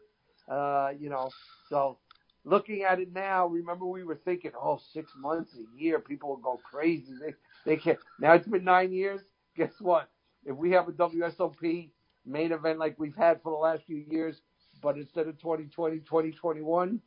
[0.49, 1.29] Uh, you know,
[1.69, 1.97] so
[2.43, 6.37] looking at it now, remember we were thinking, oh, six months, a year, people will
[6.37, 7.13] go crazy.
[7.21, 7.33] They
[7.65, 7.99] they can't.
[8.19, 9.21] Now it's been nine years.
[9.55, 10.09] Guess what?
[10.45, 11.89] If we have a WSOP
[12.25, 14.41] main event like we've had for the last few years,
[14.81, 17.01] but instead of 2020, 2021,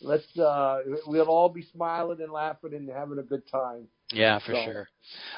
[0.00, 3.86] let's uh, we'll all be smiling and laughing and having a good time.
[4.12, 4.88] Yeah, for So, sure.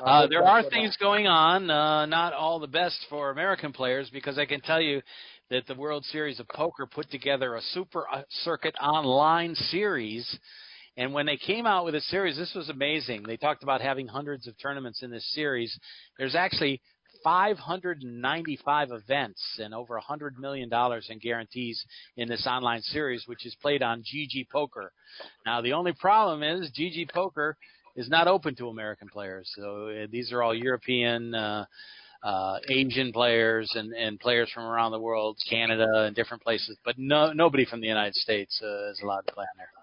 [0.04, 4.38] uh, there are things going on, uh, not all the best for American players, because
[4.38, 5.02] I can tell you
[5.50, 10.38] that the World Series of Poker put together a Super uh, Circuit Online series.
[10.96, 13.24] And when they came out with a series, this was amazing.
[13.24, 15.76] They talked about having hundreds of tournaments in this series.
[16.18, 16.80] There's actually
[17.22, 20.70] 595 events and over $100 million
[21.08, 21.84] in guarantees
[22.16, 24.92] in this online series, which is played on GG Poker.
[25.44, 27.56] Now, the only problem is GG Poker
[27.96, 29.50] is not open to American players.
[29.56, 31.64] So uh, these are all European, uh,
[32.22, 36.96] uh, Asian players and, and players from around the world, Canada and different places, but
[36.98, 39.79] no nobody from the United States uh, is allowed to play on there.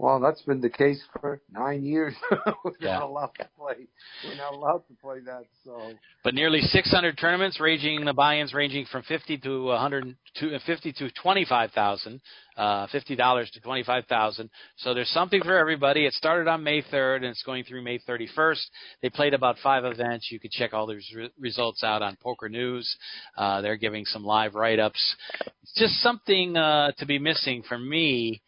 [0.00, 2.14] Well, that's been the case for nine years.
[2.64, 2.94] We're Yeah.
[3.00, 3.88] not allowed to play.
[4.24, 5.42] We're not allowed to play that.
[5.64, 5.92] So
[6.22, 10.92] But nearly 600 tournaments, ranging the buy-ins ranging from 50 to 100 to uh, 50
[10.92, 12.20] to 25,000,
[12.56, 14.48] uh, fifty dollars to 25,000.
[14.76, 16.06] So there's something for everybody.
[16.06, 18.62] It started on May 3rd and it's going through May 31st.
[19.02, 20.28] They played about five events.
[20.30, 22.88] You could check all those re- results out on Poker News.
[23.36, 25.16] Uh, they're giving some live write-ups.
[25.64, 28.42] It's just something uh, to be missing for me.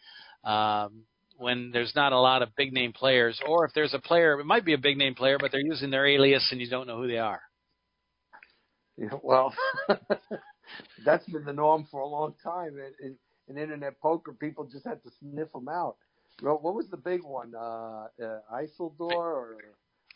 [0.44, 1.02] Um,
[1.40, 4.44] when there's not a lot of big name players, or if there's a player, it
[4.44, 6.98] might be a big name player, but they're using their alias and you don't know
[6.98, 7.40] who they are.
[8.98, 9.54] Yeah, well,
[11.04, 12.76] that's been the norm for a long time.
[12.78, 13.16] In, in,
[13.48, 15.96] in internet poker, people just had to sniff them out.
[16.42, 17.54] Well, what was the big one?
[17.54, 19.56] Uh, uh, Isildur or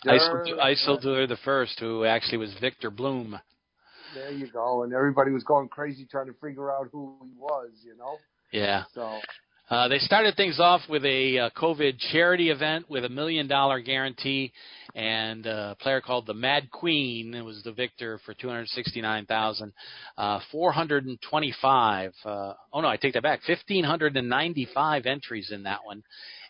[0.07, 0.59] Isildur?
[0.59, 3.41] Isildur the first, who actually was Viktor Blom.
[4.15, 4.83] There you go.
[4.83, 7.71] And everybody was going crazy trying to figure out who he was.
[7.83, 8.19] You know.
[8.53, 8.85] Yeah.
[8.95, 9.21] So
[9.71, 13.81] Uh, they started things off with a uh, COVID charity event with a million dollar
[13.81, 14.53] guarantee,
[14.95, 19.25] and a player called the Mad Queen was the victor for two hundred sixty nine
[19.25, 19.73] thousand,
[20.19, 22.13] uh, four hundred and twenty five.
[22.27, 23.41] Uh, oh no, I take that back.
[23.47, 26.03] Fifteen hundred and ninety five entries in that one,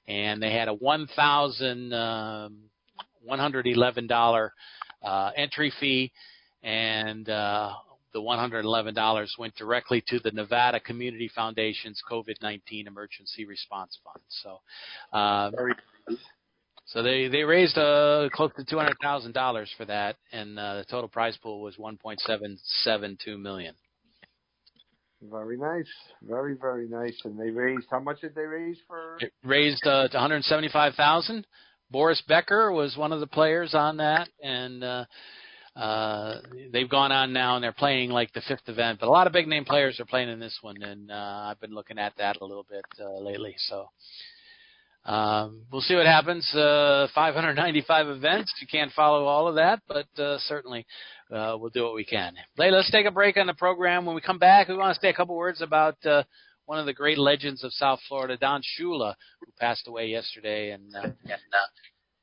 [0.09, 2.57] and they had a one thousand um,
[3.23, 4.53] one hundred eleven dollar
[5.37, 6.11] entry fee,
[6.65, 7.75] and uh,
[8.15, 14.25] the $111 went directly to the Nevada Community Foundation's COVID-19 Emergency Response Fund.
[14.29, 14.61] So,
[15.13, 15.51] uh,
[16.87, 20.77] so they they raised uh, close to two hundred thousand dollars for that, and uh,
[20.77, 23.75] the total prize pool was one point seven seven two million.
[25.23, 25.89] very nice.
[26.23, 27.19] Very very nice.
[27.25, 29.17] And they raised how much did they raise for?
[29.21, 31.47] It raised uh, one hundred seventy five thousand.
[31.91, 35.05] Boris Becker was one of the players on that, and uh,
[35.77, 36.37] uh,
[36.73, 39.01] they've gone on now and they're playing like the fifth event.
[39.01, 41.15] But a lot of big name players are playing in this one, and uh,
[41.49, 43.55] I've been looking at that a little bit uh, lately.
[43.59, 43.89] So
[45.05, 46.49] um, we'll see what happens.
[46.55, 48.53] Uh, 595 events.
[48.61, 50.87] You can't follow all of that, but uh, certainly
[51.31, 52.35] uh, we'll do what we can.
[52.57, 54.07] Lay, let's take a break on the program.
[54.07, 56.23] When we come back, we want to say a couple words about uh,
[56.67, 60.95] one of the great legends of South Florida, Don Shula, who passed away yesterday, and,
[60.95, 61.69] uh, and uh,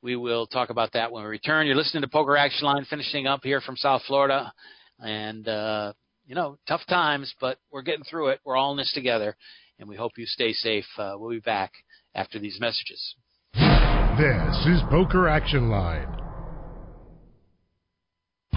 [0.02, 1.66] we will talk about that when we return.
[1.66, 4.52] You're listening to Poker Action Line, finishing up here from South Florida,
[4.98, 5.92] and uh,
[6.26, 8.40] you know, tough times, but we're getting through it.
[8.44, 9.36] We're all in this together,
[9.78, 10.86] and we hope you stay safe.
[10.98, 11.72] Uh, we'll be back
[12.14, 13.14] after these messages.
[13.54, 16.21] This is Poker Action Line.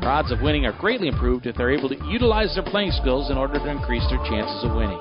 [0.00, 3.30] Their odds of winning are greatly improved if they're able to utilize their playing skills
[3.30, 4.98] in order to increase their chances of winning.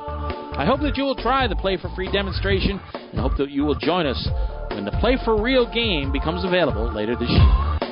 [0.60, 3.64] I hope that you will try the Play for Free demonstration and hope that you
[3.64, 4.28] will join us
[4.72, 7.89] when the Play for Real game becomes available later this year.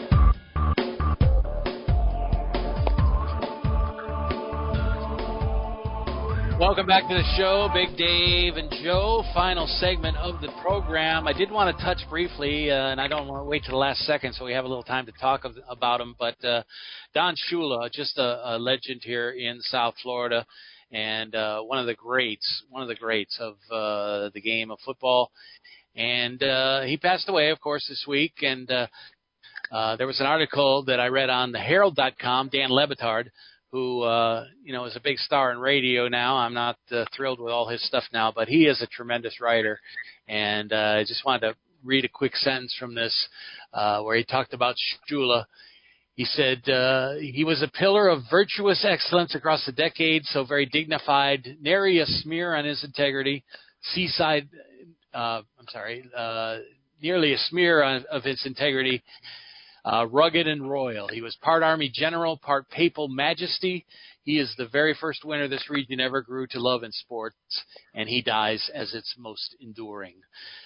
[6.60, 9.24] Welcome back to the show, Big Dave and Joe.
[9.32, 11.28] Final segment of the program.
[11.28, 13.78] I did want to touch briefly, uh, and I don't want to wait to the
[13.78, 16.16] last second so we have a little time to talk of, about him.
[16.18, 16.64] But uh,
[17.14, 20.47] Don Shula, just a, a, legend here in South Florida,
[20.91, 24.80] and uh, one of the greats, one of the greats of uh, the game of
[24.84, 25.30] football.
[25.95, 28.34] And uh, he passed away, of course, this week.
[28.41, 32.49] And uh, there was an article that I read on the Herald.com.
[32.51, 33.30] Dan Le Batard
[33.72, 36.38] who uh, you know is a big star in radio now.
[36.38, 39.80] I'm not uh, thrilled with all his stuff now, but he is a tremendous writer.
[40.28, 43.28] And uh, I just wanted to read a quick sentence from this
[43.74, 44.76] uh, where he talked about
[45.09, 45.45] Shula.
[46.15, 50.65] He said uh, he was a pillar of virtuous excellence across the decades, so very
[50.65, 53.43] dignified, nary a smear on his integrity.
[53.93, 54.49] Seaside,
[55.13, 56.57] uh, I'm sorry, uh,
[57.01, 59.03] nearly a smear on, of his integrity
[59.88, 61.07] uh, rugged and royal.
[61.07, 63.85] He was part army general, part papal majesty.
[64.23, 67.38] He is the very first winner this region ever grew to love in sports,
[67.93, 70.15] and he dies as its most enduring.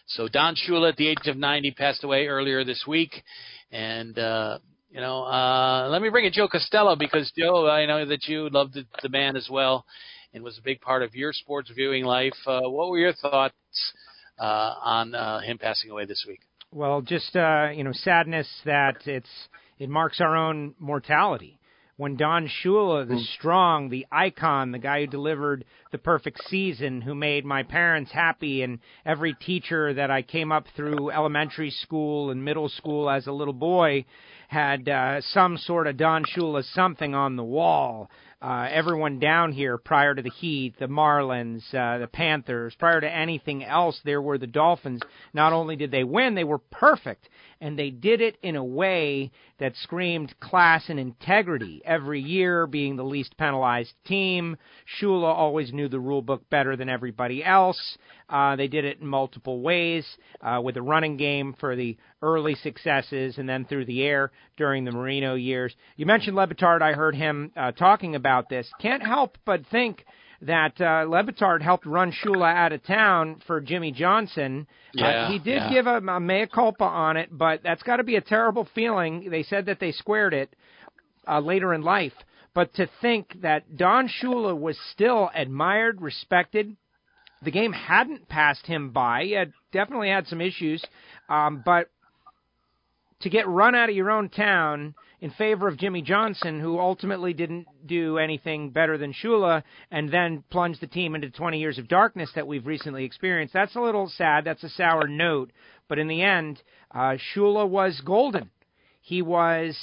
[0.08, 3.24] So Don Shula, at the age of 90, passed away earlier this week,
[3.72, 4.58] and uh,
[4.90, 8.50] you know, uh, let me bring in Joe Costello because Joe, I know that you
[8.50, 9.86] loved the, the man as well,
[10.34, 12.34] and was a big part of your sports viewing life.
[12.48, 13.54] Uh, what were your thoughts
[14.40, 16.40] uh, on uh, him passing away this week?
[16.74, 19.30] Well, just uh, you know, sadness that it's
[19.78, 21.60] it marks our own mortality.
[21.98, 23.34] When Don Shula, the mm.
[23.36, 28.64] strong, the icon, the guy who delivered the perfect season, who made my parents happy,
[28.64, 33.34] and every teacher that I came up through elementary school and middle school as a
[33.34, 34.06] little boy
[34.48, 38.10] had uh, some sort of Don Shula something on the wall
[38.42, 43.10] uh, everyone down here prior to the Heat, the Marlins, uh, the Panthers, prior to
[43.10, 45.02] anything else, there were the Dolphins.
[45.34, 47.30] Not only did they win, they were perfect
[47.62, 51.82] and they did it in a way that screamed class and integrity.
[51.86, 54.58] Every year being the least penalized team,
[55.00, 57.98] Shula always knew the rule book better than everybody else.
[58.28, 60.06] Uh, they did it in multiple ways
[60.42, 64.84] uh, with a running game for the early successes and then through the air during
[64.84, 65.76] the Marino years.
[65.96, 66.82] You mentioned Le Batard.
[66.82, 68.68] I heard him uh, talking about this.
[68.82, 70.04] Can't help but think
[70.42, 71.24] that uh, Le
[71.62, 74.68] helped run Shula out of town for Jimmy Johnson.
[74.98, 75.70] Uh, yeah, uh, he did yeah.
[75.72, 79.30] give a, a mea culpa on it, but that's got to be a terrible feeling.
[79.30, 80.54] They said that they squared it
[81.28, 82.14] uh, later in life.
[82.54, 86.76] But to think that Don Shula was still admired, respected,
[87.44, 89.24] the game hadn't passed him by.
[89.24, 90.84] He had definitely had some issues,
[91.30, 91.90] um, but
[93.22, 97.32] to get run out of your own town in favor of Jimmy Johnson, who ultimately
[97.34, 101.88] didn't do anything better than Shula, and then plunged the team into 20 years of
[101.88, 103.54] darkness that we've recently experienced.
[103.54, 104.46] That's a little sad.
[104.46, 105.52] That's a sour note.
[105.88, 108.50] But in the end, uh, Shula was golden.
[109.02, 109.78] He was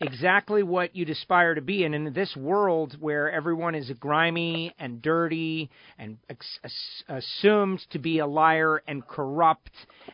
[0.00, 1.84] exactly what you'd aspire to be.
[1.84, 6.60] And in this world where everyone is grimy and dirty and ex-
[7.08, 9.70] assumed to be a liar and corrupt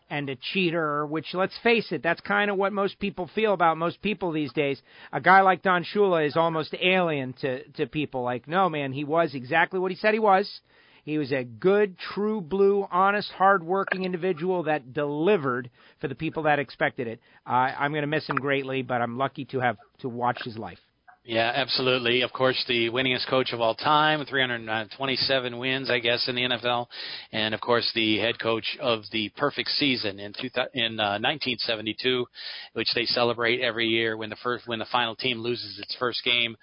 [0.09, 3.77] and a cheater, which let's face it, that's kind of what most people feel about
[3.77, 4.81] most people these days.
[5.13, 8.23] A guy like Don Shula is almost alien to, to people.
[8.23, 10.61] Like, no, man, he was exactly what he said he was.
[11.05, 16.59] He was a good, true blue, honest, hardworking individual that delivered for the people that
[16.59, 17.21] expected it.
[17.47, 20.57] Uh, I'm going to miss him greatly, but I'm lucky to have to watch his
[20.57, 20.79] life.
[21.27, 22.21] Yeah, absolutely.
[22.21, 26.87] Of course, the winningest coach of all time, 327 wins, I guess, in the NFL,
[27.33, 30.35] and of course, the head coach of the perfect season in
[30.75, 32.27] in uh, 1972,
[32.75, 36.23] which they celebrate every year when the first when the final team loses its first
[36.25, 36.59] game.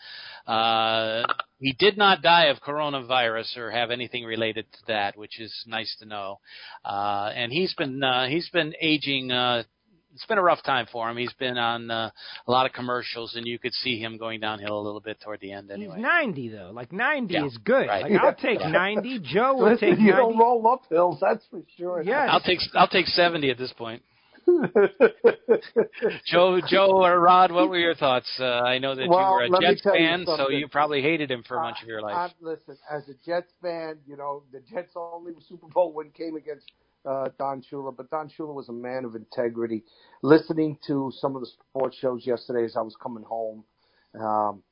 [0.45, 1.23] Uh,
[1.61, 5.95] he did not die of coronavirus or have anything related to that, which is nice
[5.99, 6.39] to know.
[6.83, 9.31] Uh, and he's been uh, he's been aging.
[9.31, 9.63] Uh,
[10.13, 11.15] it's been a rough time for him.
[11.15, 12.09] He's been on uh,
[12.45, 15.39] a lot of commercials, and you could see him going downhill a little bit toward
[15.39, 15.71] the end.
[15.71, 16.71] Anyway, he's ninety though.
[16.73, 17.87] Like ninety yeah, is good.
[17.87, 18.11] Right.
[18.11, 19.19] Like I'll take ninety.
[19.23, 20.17] Joe will Listen, take you 90.
[20.17, 22.01] don't roll up hills, that's for sure.
[22.01, 22.27] Yes.
[22.31, 24.01] I'll take I'll take seventy at this point.
[26.25, 28.29] Joe, Joe or Rod, what were your thoughts?
[28.39, 31.43] Uh, I know that Well, you were a Jets fan, so you probably hated him
[31.47, 32.15] for Uh, much of your life.
[32.15, 36.35] I, listen, as a Jets fan, you know the Jets' only Super Bowl win came
[36.35, 36.71] against
[37.05, 39.83] uh, Don Shula, but Don Shula was a man of integrity.
[40.21, 43.63] Listening to some of the sports shows yesterday as I was coming home,
[44.19, 44.63] um,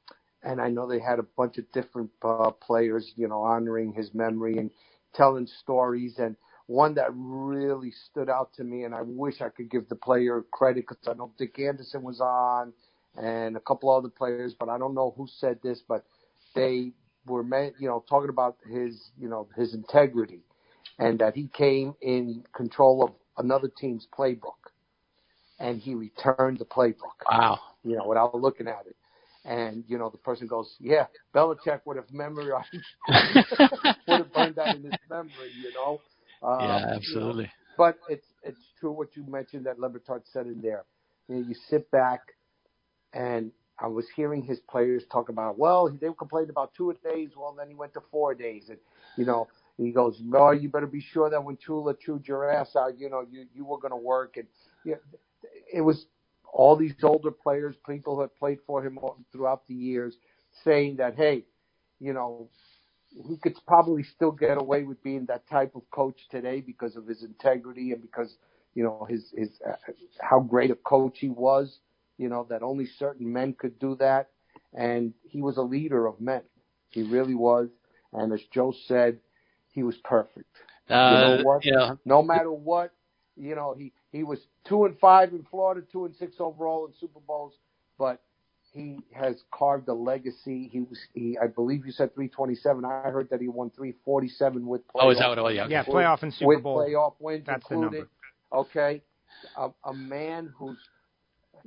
[0.44, 4.14] and I know they had a bunch of different uh, players, you know, honoring his
[4.14, 4.72] memory and
[5.16, 6.16] telling stories.
[6.18, 6.36] And
[6.70, 10.46] one that really stood out to me, and I wish I could give the player
[10.52, 12.74] credit because I know Dick Anderson was on
[13.18, 16.06] and a couple other players, but I don't know who said this, but
[16.54, 16.92] they
[17.26, 20.42] were, meant, you know, talking about his, you know, his integrity
[21.00, 24.70] and that he came in control of another team's playbook
[25.60, 27.60] and he returned the playbook, Wow.
[27.84, 28.96] you know, without looking at it.
[29.44, 32.68] And, you know, the person goes, yeah, Belichick would have memorized,
[34.08, 36.00] would have burned that in his memory, you know.
[36.42, 37.52] Um, yeah, you know, absolutely.
[37.78, 40.86] but it's it's true what you mentioned that Le Batard said in there.
[41.28, 42.22] You, know, you sit back,
[43.14, 47.30] and I was hearing his players talk about, well, they complained about two days.
[47.38, 48.78] Well, then he went to four days, and
[49.18, 52.76] you know, he goes, no, you better be sure that when Shula chewed your ass
[52.76, 54.48] out, you know, you you were going to work, and
[54.84, 54.98] you know,
[55.72, 56.06] it was
[56.52, 60.16] all these older players, people who had played for him all, throughout the years,
[60.64, 61.46] saying that, hey,
[62.00, 62.50] you know,
[63.12, 67.08] he could probably still get away with being that type of coach today because of
[67.08, 68.36] his integrity and because
[68.76, 69.74] you know his his uh,
[70.22, 71.80] how great a coach he was.
[72.18, 74.30] You know that only certain men could do that,
[74.74, 76.42] and he was a leader of men.
[76.90, 77.70] He really was,
[78.14, 79.20] and as Joe said,
[79.72, 80.50] he was perfect.
[80.90, 81.66] Uh, you know what?
[81.66, 82.92] you know, No matter what,
[83.38, 86.94] you know he he was two and five in Florida, two and six overall in
[87.00, 87.54] Super Bowls,
[87.98, 88.22] but
[88.72, 90.70] he has carved a legacy.
[90.72, 92.86] He was, he, I believe you said 327.
[92.86, 95.02] I heard that he won 347 with playoff.
[95.04, 95.56] oh, is that what it was?
[95.56, 95.68] Yeah.
[95.70, 96.78] Yeah, playoff and Super with Bowl.
[96.78, 97.98] playoff wins That's the included.
[97.98, 98.10] number.
[98.52, 99.02] Okay,
[99.58, 100.78] a, a man who's,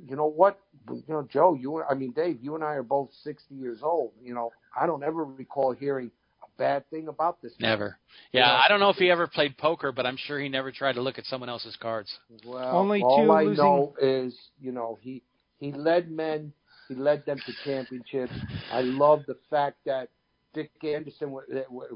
[0.05, 3.09] you know what, you know, Joe, you, I mean, Dave, you and I are both
[3.23, 4.11] 60 years old.
[4.21, 6.11] You know, I don't ever recall hearing
[6.43, 7.53] a bad thing about this.
[7.59, 7.69] man.
[7.69, 7.97] Never.
[8.33, 10.49] Yeah, You know, I don't know if he ever played poker, but I'm sure he
[10.49, 12.13] never tried to look at someone else's cards.
[12.45, 15.23] Well, Only all two I losing- know is, you know, he
[15.59, 16.51] he led men,
[16.87, 18.33] he led them to championships.
[18.71, 20.09] I love the fact that
[20.53, 21.29] Dick Anderson,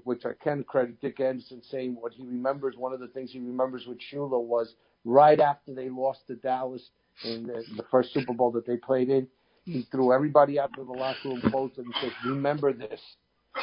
[0.03, 2.75] which I can credit Dick Anderson saying what he remembers.
[2.75, 4.75] One of the things he remembers with Shula was
[5.05, 6.89] right after they lost to Dallas
[7.23, 9.27] in the, the first Super Bowl that they played in.
[9.65, 13.01] He threw everybody out of the locker room closed and he says, "Remember this,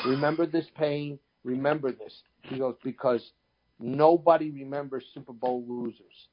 [0.07, 3.33] remember this pain, remember this." He goes because
[3.81, 6.29] nobody remembers Super Bowl losers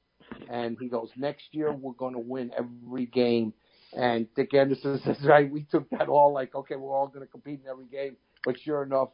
[0.50, 3.54] and he goes, next year we're going to win every game.
[3.96, 7.32] And Dick Anderson says, right, we took that all like, okay, we're all going to
[7.32, 8.18] compete in every game.
[8.44, 9.10] But sure enough,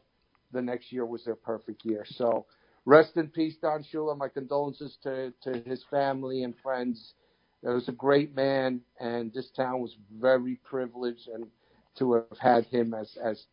[0.52, 2.04] the next year was their perfect year.
[2.06, 2.46] So
[2.84, 4.16] rest in peace, Don Shula.
[4.16, 7.14] My condolences to, to his family and friends.
[7.62, 11.46] He was a great man, and this town was very privileged and
[11.98, 13.44] to have had him as as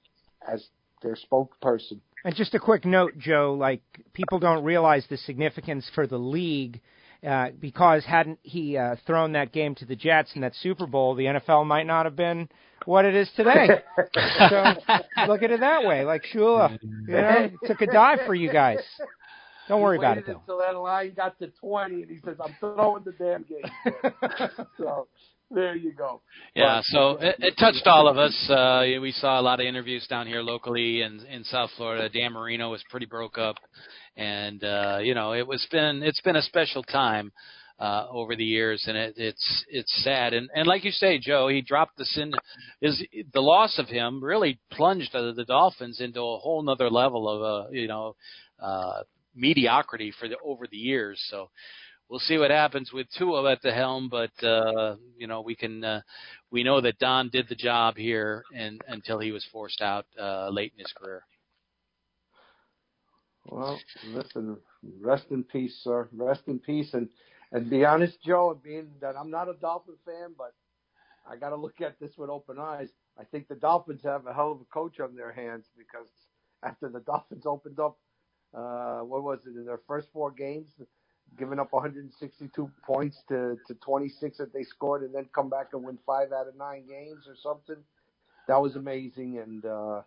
[0.48, 0.68] as
[1.02, 2.00] their spokesperson.
[2.26, 6.82] And just a quick note, Joe, like people don't realize the significance for the league.
[7.26, 11.16] Uh, because hadn't he uh, thrown that game to the Jets in that Super Bowl,
[11.16, 12.50] the NFL might not have been
[12.86, 13.68] what it is today.
[14.50, 14.74] so
[15.28, 16.04] look at it that way.
[16.04, 18.80] Like Shula, you know, took a dive for you guys.
[19.68, 20.40] Don't worry about it though.
[20.40, 23.64] Until that line got to twenty, and he says, "I'm throwing the damn game."
[24.78, 25.08] so
[25.52, 26.22] there you go.
[26.56, 28.50] Yeah, so it, it touched all of us.
[28.50, 32.10] Uh, we saw a lot of interviews down here locally in in South Florida.
[32.10, 33.56] Dan Marino was pretty broke up,
[34.18, 37.32] and uh, you know it was been it's been a special time
[37.80, 40.34] uh, over the years, and it, it's it's sad.
[40.34, 42.34] And and like you say, Joe, he dropped the sin.
[42.82, 47.30] Is the loss of him really plunged the, the Dolphins into a whole nother level
[47.30, 48.16] of uh, you know
[48.60, 49.04] uh,
[49.36, 51.22] mediocrity for the over the years.
[51.30, 51.50] So
[52.10, 55.84] we'll see what happens with Tua at the helm, but uh, you know we can
[55.84, 56.02] uh,
[56.52, 60.50] we know that Don did the job here and until he was forced out uh,
[60.50, 61.24] late in his career.
[63.48, 64.58] Well, listen,
[65.00, 66.10] rest in peace, sir.
[66.14, 67.10] Rest in peace, and
[67.52, 70.54] and be honest, Joe, being that I'm not a Dolphin fan, but
[71.30, 72.90] I got to look at this with open eyes.
[73.20, 76.08] I think the Dolphins have a hell of a coach on their hands because
[76.64, 77.98] after the Dolphins opened up,
[78.54, 80.70] uh, what was it in their first four games,
[81.38, 85.84] giving up 162 points to to 26 that they scored, and then come back and
[85.84, 87.84] win five out of nine games or something.
[88.48, 90.02] That was amazing, and uh,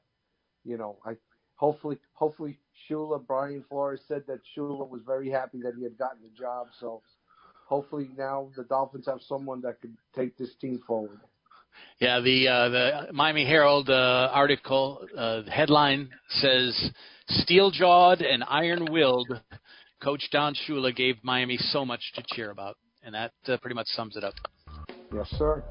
[0.64, 1.16] you know, I
[1.56, 2.58] hopefully hopefully
[2.88, 6.68] Shula Brian Flores said that Shula was very happy that he had gotten the job.
[6.80, 7.02] So
[7.66, 11.20] hopefully now the Dolphins have someone that could take this team forward.
[12.00, 16.90] Yeah, the uh, the Miami Herald uh, article uh, headline says
[17.28, 19.28] steel-jawed and iron-willed
[20.02, 23.86] coach Don Shula gave Miami so much to cheer about, and that uh, pretty much
[23.88, 24.34] sums it up.
[25.14, 25.62] Yes, sir.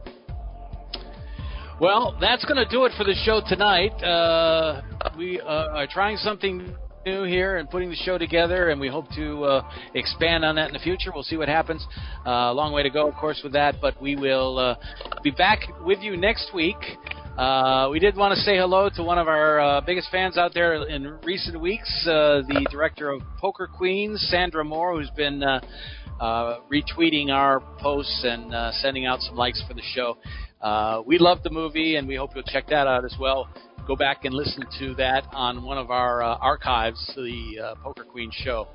[1.79, 3.93] Well, that's going to do it for the show tonight.
[4.03, 4.81] Uh,
[5.15, 6.75] we uh, are trying something
[7.05, 10.67] new here and putting the show together, and we hope to uh, expand on that
[10.67, 11.11] in the future.
[11.13, 11.85] We'll see what happens.
[12.25, 14.75] Uh, a long way to go, of course, with that, but we will uh,
[15.23, 16.77] be back with you next week.
[17.37, 20.55] Uh, we did want to say hello to one of our uh, biggest fans out
[20.55, 25.61] there in recent weeks, uh, the director of Poker Queens, Sandra Moore, who's been uh,
[26.19, 30.17] uh, retweeting our posts and uh, sending out some likes for the show.
[31.05, 33.47] We love the movie, and we hope you'll check that out as well.
[33.87, 38.03] Go back and listen to that on one of our uh, archives, the uh, Poker
[38.03, 38.67] Queen show.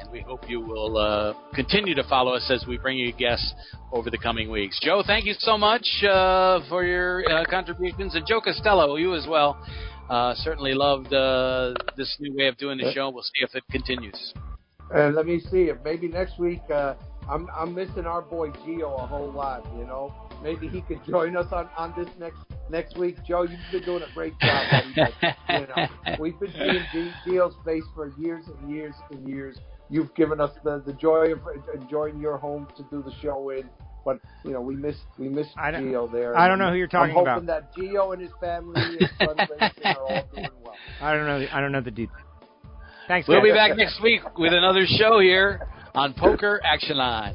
[0.00, 3.52] And we hope you will uh, continue to follow us as we bring you guests
[3.92, 4.80] over the coming weeks.
[4.82, 9.26] Joe, thank you so much uh, for your uh, contributions, and Joe Costello, you as
[9.28, 9.62] well.
[10.08, 13.10] Uh, certainly loved uh, this new way of doing the show.
[13.10, 14.32] We'll see if it continues.
[14.90, 16.94] And let me see if maybe next week uh,
[17.28, 19.66] I'm I'm missing our boy Gio a whole lot.
[19.76, 22.38] You know, maybe he could join us on on this next
[22.70, 23.16] next week.
[23.26, 24.64] Joe, you've been doing a great job.
[24.96, 29.26] buddy, but, you know, we've been seeing G- Gio's face for years and years and
[29.28, 29.58] years.
[29.88, 31.40] You've given us the, the joy of
[31.74, 33.68] enjoying your home to do the show in.
[34.04, 36.36] But you know we miss we miss I don't- there.
[36.36, 37.26] I don't know who you're talking about.
[37.38, 37.64] I'm about.
[37.74, 40.74] hoping that Gio and his family and son Racing are all doing well.
[41.00, 41.46] I don't know.
[41.52, 42.20] I don't know the details.
[43.08, 43.26] Thanks.
[43.28, 43.50] We'll guys.
[43.50, 47.34] be back next week with another show here on Poker Action Line.